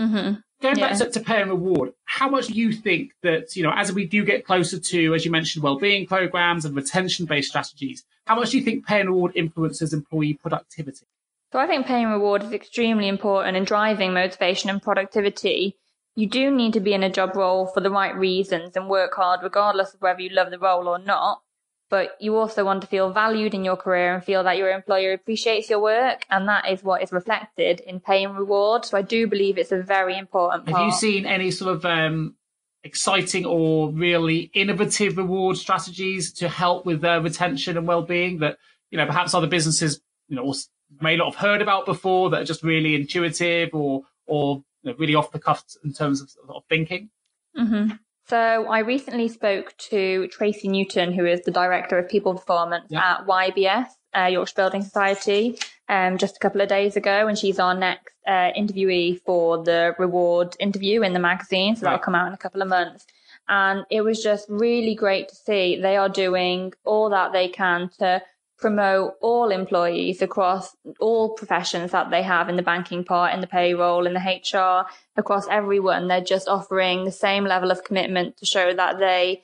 [0.00, 0.34] Mm-hmm.
[0.62, 0.88] Going yeah.
[0.88, 3.92] back to, to, pay and reward, how much do you think that you know as
[3.92, 8.50] we do get closer to, as you mentioned, well-being programs and retention-based strategies, how much
[8.50, 11.06] do you think pay and reward influences employee productivity?
[11.52, 15.76] So I think pay and reward is extremely important in driving motivation and productivity.
[16.16, 19.14] You do need to be in a job role for the right reasons and work
[19.14, 21.42] hard regardless of whether you love the role or not
[21.88, 25.12] but you also want to feel valued in your career and feel that your employer
[25.12, 26.24] appreciates your work.
[26.30, 28.84] And that is what is reflected in pay and reward.
[28.84, 30.76] So I do believe it's a very important part.
[30.76, 32.34] Have you seen any sort of um,
[32.82, 38.58] exciting or really innovative reward strategies to help with their retention and well-being that,
[38.90, 40.54] you know, perhaps other businesses, you know,
[41.00, 44.98] may not have heard about before that are just really intuitive or, or you know,
[44.98, 47.10] really off the cuff in terms of, of thinking?
[47.58, 47.96] Mm-hmm.
[48.28, 53.26] So I recently spoke to Tracy Newton, who is the director of people performance at
[53.26, 57.74] YBS, uh, Yorkshire Building Society, um, just a couple of days ago, and she's our
[57.74, 61.76] next uh, interviewee for the reward interview in the magazine.
[61.76, 61.92] So right.
[61.92, 63.06] that'll come out in a couple of months.
[63.48, 67.90] And it was just really great to see they are doing all that they can
[68.00, 68.22] to
[68.58, 73.46] promote all employees across all professions that they have in the banking part, in the
[73.46, 76.08] payroll, in the HR, across everyone.
[76.08, 79.42] They're just offering the same level of commitment to show that they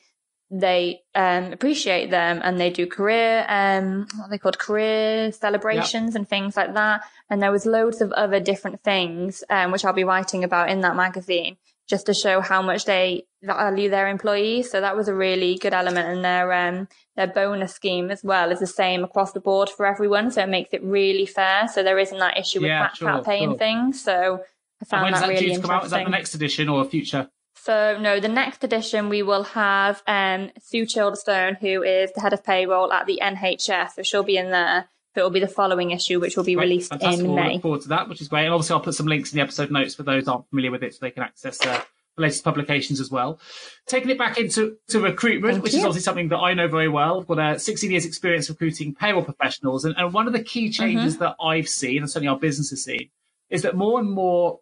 [0.55, 6.29] they um, appreciate them and they do career um what they called career celebrations and
[6.29, 7.03] things like that.
[7.31, 10.83] And there was loads of other different things um, which I'll be writing about in
[10.83, 11.57] that magazine
[11.89, 14.71] just to show how much they value their employees.
[14.71, 16.09] So that was a really good element.
[16.09, 19.87] And their um, their bonus scheme as well is the same across the board for
[19.87, 20.31] everyone.
[20.31, 21.69] So it makes it really fair.
[21.69, 23.51] So there isn't that issue with yeah, fat sure, pay sure.
[23.51, 24.03] and things.
[24.03, 24.41] So
[24.81, 25.71] I found and that, that really interesting.
[25.71, 25.85] Out?
[25.85, 27.29] Is that the next edition or a future?
[27.55, 32.33] So no, the next edition we will have um, Sue Childerstone, who is the head
[32.33, 33.91] of payroll at the NHS.
[33.97, 34.89] So she'll be in there.
[35.15, 36.65] But it will be the following issue, which will be great.
[36.65, 37.21] released Fantastic.
[37.21, 37.53] in we'll May.
[37.53, 38.47] Look forward to that, which is great.
[38.47, 40.83] And obviously, I'll put some links in the episode notes for those aren't familiar with
[40.83, 41.83] it, so they can access uh,
[42.17, 43.41] latest publications as well.
[43.87, 45.81] Taking it back into to recruitment, Thank which you.
[45.81, 47.21] is obviously something that I know very well.
[47.21, 49.85] I've got a 16 years experience recruiting payroll professionals.
[49.85, 51.25] And, and one of the key changes mm-hmm.
[51.25, 53.11] that I've seen, and certainly our business has seen,
[53.51, 54.61] is that more and more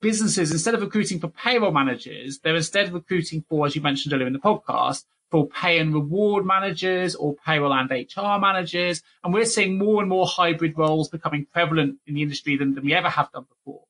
[0.00, 4.26] businesses, instead of recruiting for payroll managers, they're instead recruiting for, as you mentioned earlier
[4.26, 9.02] in the podcast, for pay and reward managers or payroll and HR managers.
[9.22, 12.84] And we're seeing more and more hybrid roles becoming prevalent in the industry than, than
[12.84, 13.82] we ever have done before.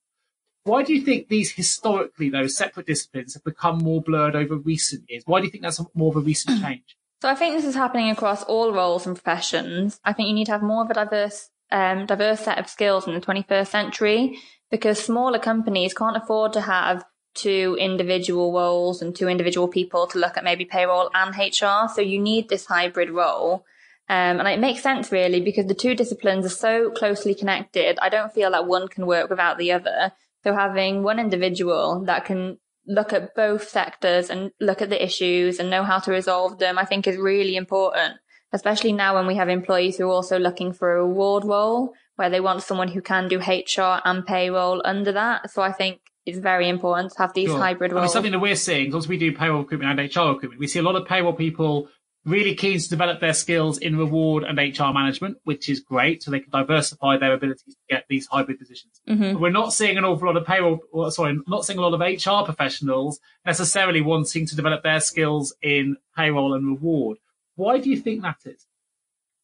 [0.69, 5.05] Why do you think these historically, those separate disciplines have become more blurred over recent
[5.09, 5.23] years?
[5.27, 6.97] Why do you think that's more of a recent change?
[7.21, 9.99] So I think this is happening across all roles and professions.
[10.05, 13.09] I think you need to have more of a diverse, um, diverse set of skills
[13.09, 14.39] in the 21st century
[14.71, 17.05] because smaller companies can't afford to have
[17.35, 21.89] two individual roles and two individual people to look at maybe payroll and HR.
[21.93, 23.65] So you need this hybrid role.
[24.11, 27.99] Um, and it makes sense really because the two disciplines are so closely connected.
[28.01, 30.13] I don't feel that one can work without the other.
[30.49, 32.57] So having one individual that can
[32.87, 36.79] look at both sectors and look at the issues and know how to resolve them,
[36.79, 38.15] I think is really important,
[38.55, 42.31] especially now when we have employees who are also looking for a reward role where
[42.31, 45.51] they want someone who can do HR and payroll under that.
[45.51, 47.59] So I think it's very important to have these sure.
[47.59, 48.01] hybrid roles.
[48.01, 50.67] I mean, something that we're seeing, because we do payroll recruitment and HR recruitment, we
[50.67, 51.89] see a lot of payroll people
[52.25, 56.23] really keen to develop their skills in reward and HR management, which is great.
[56.23, 59.01] So they can diversify their abilities to get these hybrid positions.
[59.09, 59.33] Mm-hmm.
[59.33, 61.95] But we're not seeing an awful lot of payroll, or, sorry, not seeing a lot
[61.95, 67.19] of HR professionals necessarily wanting to develop their skills in payroll and reward.
[67.57, 68.67] Why do you think that is?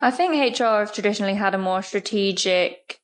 [0.01, 3.01] I think HR has traditionally had a more strategic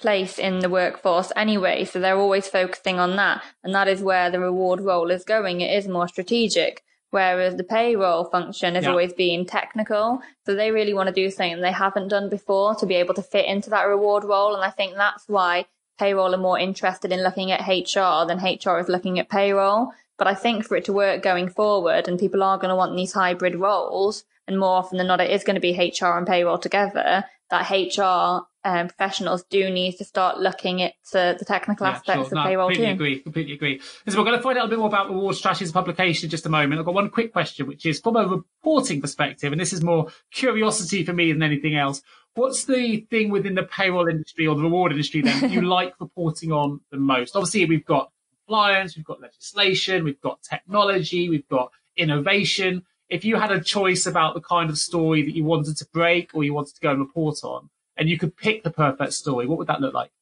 [0.00, 1.84] place in the workforce anyway.
[1.84, 3.44] So they're always focusing on that.
[3.62, 5.60] And that is where the reward role is going.
[5.60, 6.82] It is more strategic.
[7.10, 8.90] Whereas the payroll function has yeah.
[8.90, 10.22] always been technical.
[10.46, 13.22] So they really want to do something they haven't done before to be able to
[13.22, 14.54] fit into that reward role.
[14.54, 15.66] And I think that's why
[15.98, 19.92] payroll are more interested in looking at HR than HR is looking at payroll.
[20.18, 22.94] But I think for it to work going forward and people are going to want
[22.94, 26.26] these hybrid roles, and more often than not, it is going to be HR and
[26.26, 31.86] payroll together, that HR um, professionals do need to start looking at uh, the technical
[31.86, 32.38] yeah, aspects sure.
[32.38, 32.94] of no, payroll completely too.
[32.94, 33.80] agree, completely agree.
[34.08, 36.30] So we're going to find out a bit more about reward strategies and publication in
[36.30, 36.78] just a moment.
[36.78, 40.08] I've got one quick question, which is from a reporting perspective, and this is more
[40.30, 42.02] curiosity for me than anything else.
[42.34, 46.52] What's the thing within the payroll industry or the reward industry then you like reporting
[46.52, 47.34] on the most?
[47.34, 48.12] Obviously, we've got
[48.46, 52.82] compliance, we've got legislation, we've got technology, we've got innovation.
[53.10, 56.30] If you had a choice about the kind of story that you wanted to break
[56.32, 59.46] or you wanted to go and report on, and you could pick the perfect story,
[59.46, 60.12] what would that look like?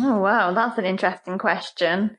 [0.00, 2.16] Oh, wow, that's an interesting question.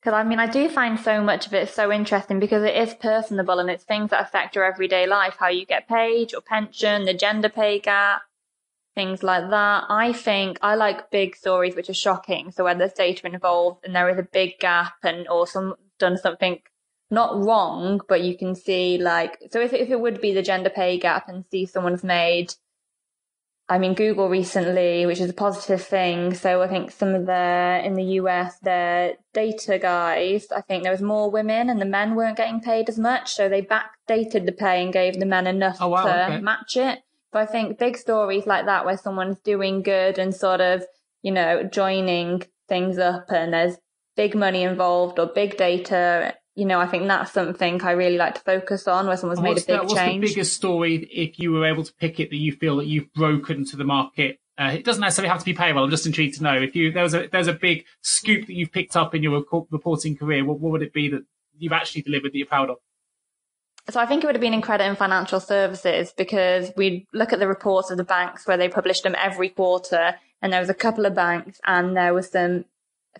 [0.00, 2.94] Because I mean, I do find so much of it so interesting because it is
[2.94, 7.06] personable and it's things that affect your everyday life, how you get paid, your pension,
[7.06, 8.22] the gender pay gap,
[8.94, 9.84] things like that.
[9.88, 12.50] I think I like big stories which are shocking.
[12.50, 16.18] So where there's data involved and there is a big gap and or some done
[16.18, 16.58] something
[17.10, 20.70] not wrong, but you can see like so if if it would be the gender
[20.70, 22.54] pay gap and see someone's made
[23.66, 26.34] I mean, Google recently, which is a positive thing.
[26.34, 30.92] So I think some of the, in the US, their data guys, I think there
[30.92, 33.32] was more women and the men weren't getting paid as much.
[33.32, 36.40] So they backdated the pay and gave the men enough oh, wow, to okay.
[36.42, 36.98] match it.
[37.32, 40.84] But I think big stories like that where someone's doing good and sort of,
[41.22, 43.76] you know, joining things up and there's
[44.14, 48.36] big money involved or big data, you know, I think that's something I really like
[48.36, 50.22] to focus on where someone's made a big what's change.
[50.22, 52.86] What's the biggest story if you were able to pick it that you feel that
[52.86, 54.38] you've broken to the market?
[54.56, 55.84] Uh, it doesn't necessarily have to be payroll.
[55.84, 58.70] I'm just intrigued to know if you there's a there's a big scoop that you've
[58.70, 60.44] picked up in your reporting career.
[60.44, 61.24] What, what would it be that
[61.58, 62.76] you've actually delivered that you're proud of?
[63.90, 67.32] So I think it would have been in credit and financial services because we look
[67.32, 70.70] at the reports of the banks where they published them every quarter and there was
[70.70, 72.64] a couple of banks and there was some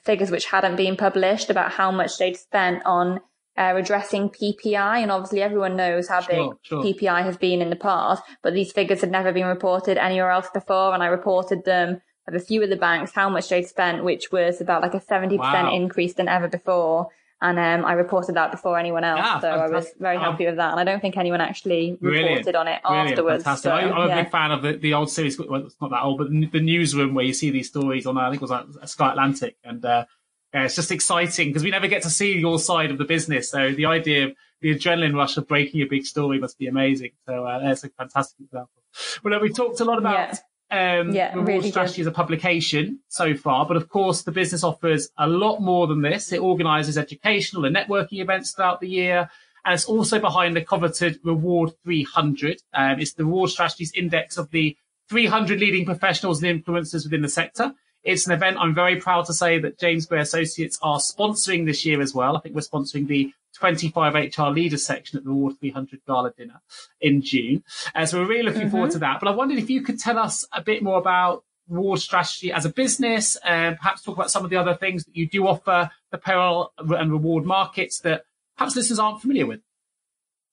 [0.03, 3.21] figures which hadn't been published about how much they'd spent on
[3.57, 5.03] uh, addressing PPI.
[5.03, 6.83] And obviously everyone knows how sure, big sure.
[6.85, 10.49] PPI has been in the past, but these figures had never been reported anywhere else
[10.53, 10.95] before.
[10.95, 14.33] And I reported them of a few of the banks, how much they'd spent, which
[14.33, 15.75] was about like a 70% wow.
[15.75, 17.09] increase than ever before.
[17.45, 19.75] And um, I reported that before anyone else, yeah, so fantastic.
[19.75, 20.71] I was very happy um, with that.
[20.71, 23.11] And I don't think anyone actually reported on it Brilliant.
[23.11, 23.45] afterwards.
[23.45, 23.69] Fantastic.
[23.69, 24.19] So, I, am yeah.
[24.19, 25.39] a big fan of the, the old series.
[25.39, 28.17] Well, it's not that old, but the, the, newsroom where you see these stories on,
[28.17, 30.07] I think it was like Sky Atlantic, and uh,
[30.55, 33.51] yeah, it's just exciting because we never get to see your side of the business.
[33.51, 37.11] So the idea of the adrenaline rush of breaking a big story must be amazing.
[37.27, 38.83] So uh, that's a fantastic example.
[39.23, 40.15] Well, we talked a lot about.
[40.15, 40.39] Yeah
[40.75, 42.09] um, yeah, reward really strategy good.
[42.09, 46.03] as a publication so far, but of course the business offers a lot more than
[46.03, 46.33] this.
[46.33, 49.31] It organises educational and networking events throughout the year,
[49.65, 52.63] and it's also behind the coveted Reward 300.
[52.73, 54.77] Um, it's the Reward Strategy's Index of the
[55.09, 57.73] 300 leading professionals and influencers within the sector.
[58.03, 61.87] It's an event I'm very proud to say that James Gray Associates are sponsoring this
[61.87, 62.37] year as well.
[62.37, 66.61] I think we're sponsoring the 25 HR leader section at the Reward 300 Gala dinner
[67.01, 67.62] in June.
[67.95, 68.71] Uh, so we're really looking mm-hmm.
[68.71, 69.21] forward to that.
[69.21, 72.64] But I wondered if you could tell us a bit more about reward strategy as
[72.64, 75.90] a business and perhaps talk about some of the other things that you do offer
[76.11, 78.25] the payroll and reward markets that
[78.57, 79.61] perhaps listeners aren't familiar with.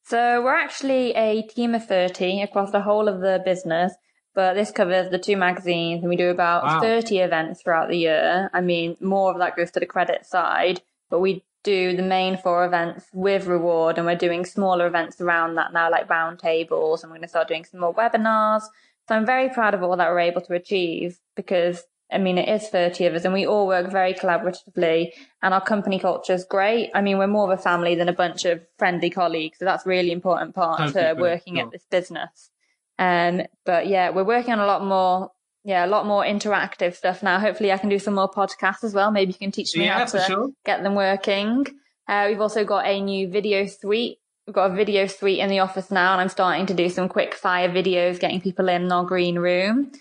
[0.06, 3.94] So we're actually a team of 30 across the whole of the business,
[4.34, 6.80] but this covers the two magazines and we do about wow.
[6.82, 8.50] 30 events throughout the year.
[8.54, 12.38] I mean, more of that goes to the credit side, but we do the main
[12.38, 17.12] four events with reward and we're doing smaller events around that now like roundtables and
[17.12, 18.64] we're going to start doing some more webinars.
[19.08, 22.50] So i'm very proud of all that we're able to achieve because i mean it
[22.50, 26.46] is 30 of us and we all work very collaboratively and our company culture is
[26.46, 26.90] great.
[26.96, 29.86] I mean we're more of a family than a bunch of friendly colleagues so that's
[29.86, 32.50] a really important part to working at this business.
[32.98, 35.32] Um, but yeah we're working on a lot more
[35.64, 37.40] yeah, a lot more interactive stuff now.
[37.40, 39.12] Hopefully, I can do some more podcasts as well.
[39.12, 40.50] Maybe you can teach me yeah, how to sure.
[40.66, 41.68] get them working.
[42.08, 44.18] Uh, we've also got a new video suite.
[44.48, 47.08] We've got a video suite in the office now, and I'm starting to do some
[47.08, 49.92] quick fire videos, getting people in our green room.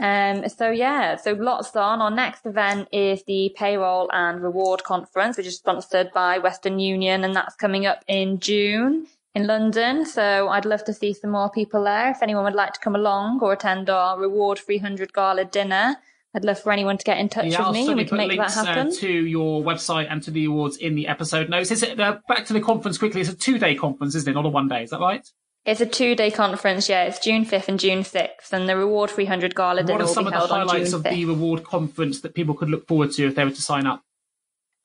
[0.00, 2.00] Um, so yeah, so lots on.
[2.00, 7.24] Our next event is the Payroll and Reward Conference, which is sponsored by Western Union,
[7.24, 9.08] and that's coming up in June
[9.38, 10.04] in London.
[10.04, 12.10] So I'd love to see some more people there.
[12.10, 15.96] If anyone would like to come along or attend our Reward 300 Gala dinner,
[16.34, 18.28] I'd love for anyone to get in touch yeah, with me and we can make
[18.28, 18.88] links, that uh, happen.
[18.88, 21.70] Uh, to your website and to the awards in the episode notes.
[21.70, 23.20] Is it uh, back to the conference quickly?
[23.20, 24.34] It's a two day conference, isn't it?
[24.34, 24.82] Not a one day.
[24.82, 25.26] Is that right?
[25.64, 27.04] It's a two day conference, yeah.
[27.04, 30.26] It's June 5th and June 6th, and the Reward 300 Gala dinner will be held
[30.26, 30.32] on June 5th.
[30.32, 33.12] What are some of the highlights of the Reward conference that people could look forward
[33.12, 34.02] to if they were to sign up?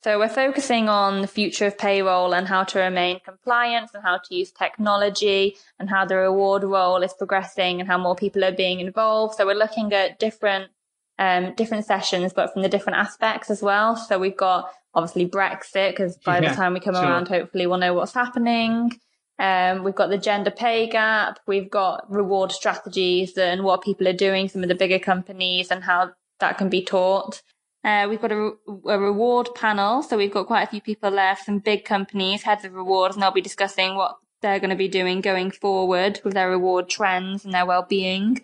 [0.04, 4.18] So we're focusing on the future of payroll and how to remain compliant and how
[4.18, 8.52] to use technology and how the reward role is progressing and how more people are
[8.52, 9.36] being involved.
[9.36, 10.72] So we're looking at different
[11.20, 13.96] um, different sessions, but from the different aspects as well.
[13.96, 17.04] So we've got obviously Brexit, because by yeah, the time we come sure.
[17.04, 19.00] around, hopefully we'll know what's happening.
[19.40, 21.40] Um, we've got the gender pay gap.
[21.48, 25.84] We've got reward strategies and what people are doing, some of the bigger companies and
[25.84, 27.42] how that can be taught.
[27.84, 28.52] Uh, we've got a,
[28.86, 30.02] a, reward panel.
[30.02, 33.22] So we've got quite a few people there, some big companies, heads of rewards, and
[33.22, 37.44] they'll be discussing what they're going to be doing going forward with their reward trends
[37.44, 38.42] and their well-being.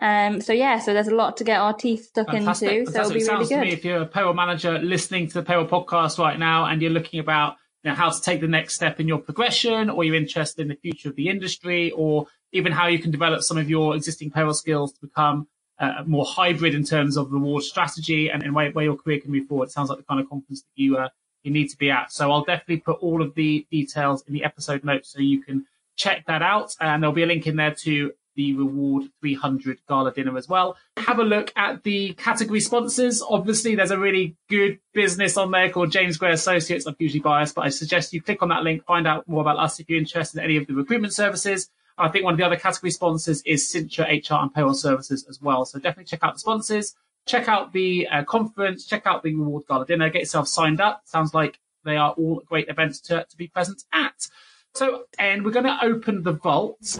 [0.00, 2.72] Um, so yeah, so there's a lot to get our teeth stuck Fantastic.
[2.72, 2.90] into.
[2.90, 3.48] So it'll be really good.
[3.48, 6.82] To me, if you're a payroll manager listening to the payroll podcast right now and
[6.82, 10.04] you're looking about you know, how to take the next step in your progression, or
[10.04, 13.58] you're interested in the future of the industry, or even how you can develop some
[13.58, 15.48] of your existing payroll skills to become
[15.82, 19.32] uh, more hybrid in terms of reward strategy and, and where, where, your career can
[19.32, 19.64] move forward.
[19.68, 21.08] It sounds like the kind of conference that you uh,
[21.42, 22.12] you need to be at.
[22.12, 25.66] So I'll definitely put all of the details in the episode notes so you can
[25.96, 26.76] check that out.
[26.80, 30.76] And there'll be a link in there to the Reward 300 Gala dinner as well.
[30.96, 33.20] Have a look at the category sponsors.
[33.20, 36.86] Obviously, there's a really good business on there called James Gray Associates.
[36.86, 39.58] I'm usually biased, but I suggest you click on that link, find out more about
[39.58, 41.68] us if you're interested in any of the recruitment services.
[41.98, 45.40] I think one of the other category sponsors is Cintra HR and Payroll Services as
[45.40, 45.64] well.
[45.64, 46.94] So definitely check out the sponsors,
[47.26, 51.02] check out the uh, conference, check out the Reward Gala dinner, get yourself signed up.
[51.04, 54.28] Sounds like they are all great events to, to be present at.
[54.74, 56.98] So, and we're going to open the vault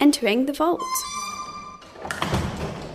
[0.00, 0.82] entering the vault.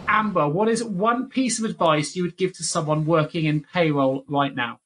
[0.07, 4.25] Amber, what is one piece of advice you would give to someone working in payroll
[4.27, 4.79] right now?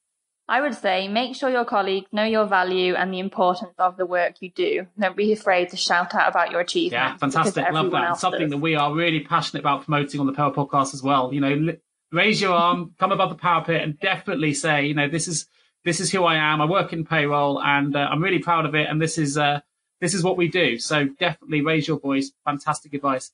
[0.48, 4.06] I would say make sure your colleagues know your value and the importance of the
[4.06, 4.88] work you do.
[5.00, 6.94] Don't be afraid to shout out about your achievements.
[6.94, 7.66] Yeah, fantastic.
[7.72, 8.18] Love that.
[8.18, 8.52] Something does.
[8.52, 11.34] that we are really passionate about promoting on the Payroll Podcast as well.
[11.34, 11.76] You know,
[12.12, 15.48] raise your arm, come above the parapet, and definitely say, you know, this is
[15.86, 16.62] this is who I am.
[16.62, 18.88] I work in payroll, and uh, I'm really proud of it.
[18.90, 19.62] And this is uh,
[20.02, 20.78] this is what we do.
[20.78, 22.32] So definitely raise your voice.
[22.46, 23.32] Fantastic advice.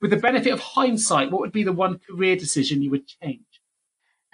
[0.00, 3.45] With the benefit of hindsight, what would be the one career decision you would change?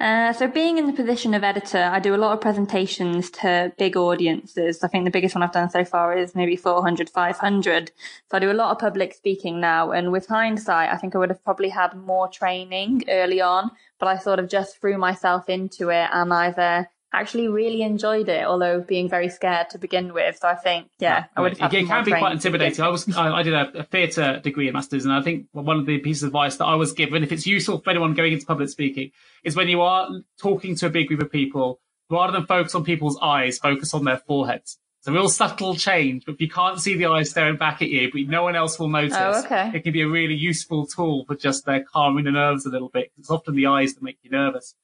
[0.00, 3.72] Uh, so being in the position of editor, I do a lot of presentations to
[3.78, 4.82] big audiences.
[4.82, 7.92] I think the biggest one I've done so far is maybe 400, 500.
[8.30, 9.92] So I do a lot of public speaking now.
[9.92, 13.70] And with hindsight, I think I would have probably had more training early on,
[14.00, 18.44] but I sort of just threw myself into it and either actually really enjoyed it,
[18.44, 20.38] although being very scared to begin with.
[20.40, 21.72] So I think, yeah, I would have.
[21.72, 22.84] It can be quite intimidating.
[22.84, 25.78] I was, I, I did a, a theatre degree in masters, and I think one
[25.78, 28.32] of the pieces of advice that I was given, if it's useful for anyone going
[28.32, 29.10] into public speaking,
[29.44, 30.08] is when you are
[30.40, 34.04] talking to a big group of people, rather than focus on people's eyes, focus on
[34.04, 34.78] their foreheads.
[35.00, 37.88] It's a real subtle change, but if you can't see the eyes staring back at
[37.88, 39.72] you, but no one else will notice, oh, okay.
[39.74, 42.88] it can be a really useful tool for just uh, calming the nerves a little
[42.88, 43.10] bit.
[43.18, 44.76] It's often the eyes that make you nervous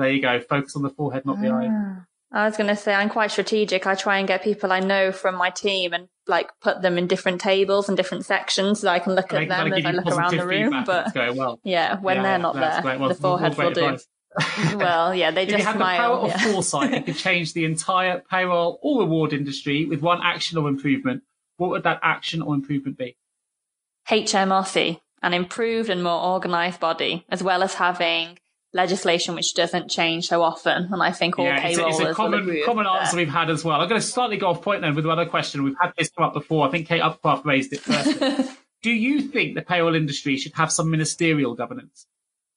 [0.00, 0.40] there you go.
[0.40, 1.68] Focus on the forehead, not the eye.
[1.70, 2.04] Ah.
[2.32, 3.86] I was going to say I'm quite strategic.
[3.86, 7.08] I try and get people I know from my team and like put them in
[7.08, 10.06] different tables and different sections so I can look and at them as I look
[10.06, 10.84] around the room.
[10.86, 11.58] But well.
[11.64, 13.98] yeah, when yeah, they're not there, well, the forehead will do.
[14.76, 15.96] well, yeah, they if just you have smile.
[15.96, 16.34] the power yeah.
[16.34, 20.68] of foresight, you could change the entire payroll or reward industry with one action or
[20.68, 21.24] improvement.
[21.56, 23.16] What would that action or improvement be?
[24.08, 28.38] HMRC, an improved and more organised body, as well as having
[28.72, 30.88] legislation which doesn't change so often.
[30.92, 33.80] And I think all yeah, it's, it's a common common answer we've had as well.
[33.80, 35.64] I'm going to slightly go off point then with another question.
[35.64, 36.66] We've had this come up before.
[36.66, 38.56] I think Kate Upcraft raised it first.
[38.82, 42.06] Do you think the payroll industry should have some ministerial governance?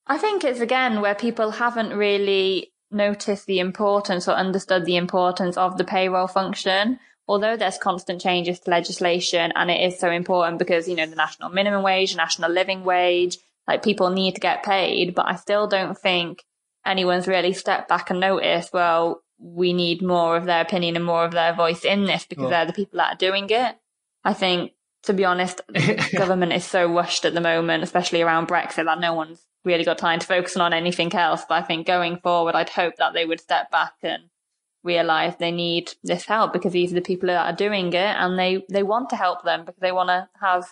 [0.07, 5.57] I think it's again where people haven't really noticed the importance or understood the importance
[5.57, 6.99] of the payroll function.
[7.28, 11.16] Although there's constant changes to legislation and it is so important because, you know, the
[11.16, 13.38] national minimum wage, the national living wage,
[13.68, 16.43] like people need to get paid, but I still don't think
[16.86, 21.26] anyone's really stepped back and noticed, well, we need more of their opinion and more
[21.26, 23.76] of their voice in this because they're the people that are doing it.
[24.24, 24.72] I think,
[25.03, 25.61] to be honest,
[26.16, 29.97] government is so rushed at the moment, especially around Brexit, that no one's really got
[29.97, 31.43] time to focus on anything else.
[31.47, 34.24] But I think going forward, I'd hope that they would step back and
[34.84, 38.38] realize they need this help because these are the people that are doing it and
[38.38, 40.66] they, they want to help them because they want to have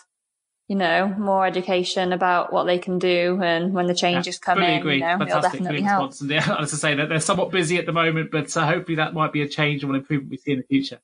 [0.72, 4.62] you know, more education about what they can do and when the changes yeah, come
[4.62, 4.94] in, agree.
[4.94, 5.36] you know, Fantastic.
[5.36, 6.12] it'll definitely help.
[6.18, 8.96] And yeah, as I say, that they're somewhat busy at the moment, but uh, hopefully
[8.96, 10.98] that might be a change or an improvement we see in the future.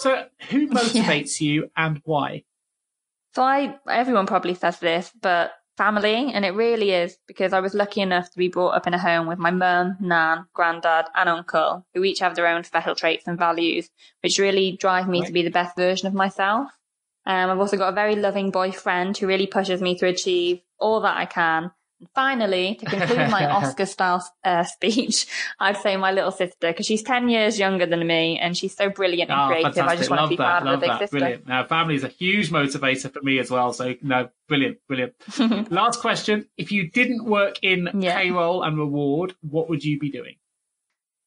[0.00, 1.46] So, who motivates yeah.
[1.46, 2.42] you and why?
[3.36, 7.74] So, I everyone probably says this, but family, and it really is because I was
[7.74, 11.28] lucky enough to be brought up in a home with my mum, nan, granddad, and
[11.28, 13.88] uncle, who each have their own special traits and values,
[14.24, 15.28] which really drive me right.
[15.28, 16.72] to be the best version of myself.
[17.26, 21.00] Um, I've also got a very loving boyfriend who really pushes me to achieve all
[21.02, 21.70] that I can.
[22.00, 25.26] And finally, to conclude my Oscar style uh, speech,
[25.58, 28.88] I'd say my little sister, because she's 10 years younger than me and she's so
[28.88, 29.74] brilliant and oh, creative.
[29.74, 29.92] Fantastic.
[29.92, 30.64] I just want Love to be that.
[30.64, 30.98] Love of big that.
[31.00, 31.18] sister.
[31.18, 31.46] Brilliant.
[31.46, 33.74] Now, family is a huge motivator for me as well.
[33.74, 35.14] So, no, brilliant, brilliant.
[35.70, 36.48] Last question.
[36.56, 38.16] If you didn't work in yeah.
[38.16, 40.36] payroll and reward, what would you be doing?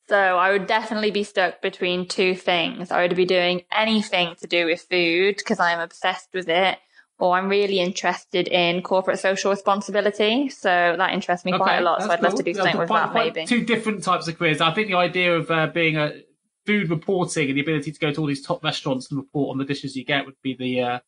[0.10, 2.92] So I would definitely be stuck between two things.
[2.92, 6.78] I would be doing anything to do with food because I'm obsessed with it
[7.20, 10.50] or I'm really interested in corporate social responsibility.
[10.50, 12.02] So that interests me okay, quite a lot.
[12.02, 12.30] So I'd cool.
[12.30, 13.46] love to do something with that, maybe.
[13.46, 14.60] Two different types of careers.
[14.60, 16.22] I think the idea of uh, being a
[16.66, 19.58] food reporting and the ability to go to all these top restaurants and report on
[19.58, 21.00] the dishes you get would be the, uh,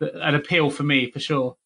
[0.00, 1.56] the an appeal for me for sure.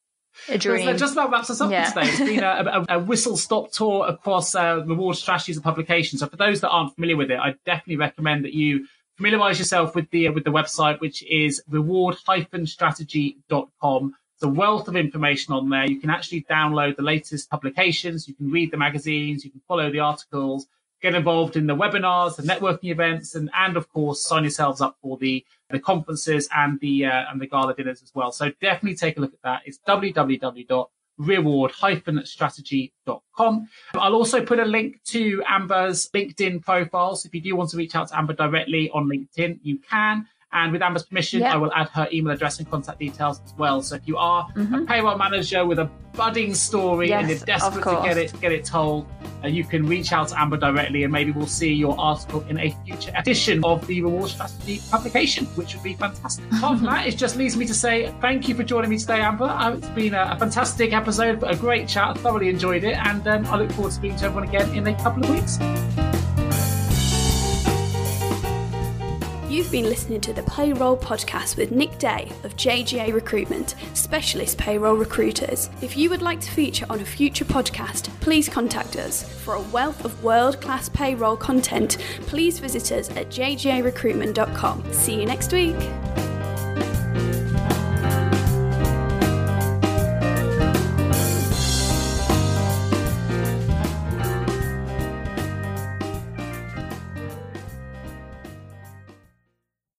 [0.48, 0.84] A dream.
[0.84, 1.90] So just about wraps us up yeah.
[1.90, 2.08] today.
[2.08, 6.20] It's been a, a, a whistle stop tour across uh, reward strategies and publications.
[6.20, 8.86] So for those that aren't familiar with it, I definitely recommend that you
[9.16, 14.14] familiarize yourself with the with the website, which is reward-strategy.com.
[14.34, 15.90] It's a wealth of information on there.
[15.90, 18.28] You can actually download the latest publications.
[18.28, 19.44] You can read the magazines.
[19.44, 20.68] You can follow the articles.
[21.00, 24.96] Get involved in the webinars, the networking events, and and of course sign yourselves up
[25.00, 28.32] for the the conferences and the uh, and the gala dinners as well.
[28.32, 29.62] So definitely take a look at that.
[29.64, 30.86] It's www
[31.18, 33.68] reward-strategy.com.
[33.94, 37.16] I'll also put a link to Amber's LinkedIn profile.
[37.16, 40.28] So if you do want to reach out to Amber directly on LinkedIn, you can.
[40.50, 41.52] And with Amber's permission, yep.
[41.52, 43.82] I will add her email address and contact details as well.
[43.82, 44.74] So if you are mm-hmm.
[44.74, 48.52] a payroll manager with a budding story yes, and you're desperate to get it get
[48.52, 49.06] it told,
[49.44, 52.58] uh, you can reach out to Amber directly, and maybe we'll see your article in
[52.58, 56.46] a future edition of the Reward Strategy publication, which would be fantastic.
[56.46, 59.20] Apart from that, it just leaves me to say thank you for joining me today,
[59.20, 59.44] Amber.
[59.44, 62.16] Uh, it's been a, a, fantastic episode, but a great chat.
[62.16, 64.86] I thoroughly enjoyed it, and um, I look forward to speaking to everyone again in
[64.86, 65.58] a couple of weeks.
[69.48, 74.96] You've been listening to the Payroll Podcast with Nick Day of JGA Recruitment, specialist payroll
[74.96, 75.70] recruiters.
[75.80, 79.22] If you would like to feature on a future podcast, please contact us.
[79.22, 81.96] For a wealth of world class payroll content,
[82.26, 84.92] please visit us at jgarecruitment.com.
[84.92, 85.76] See you next week.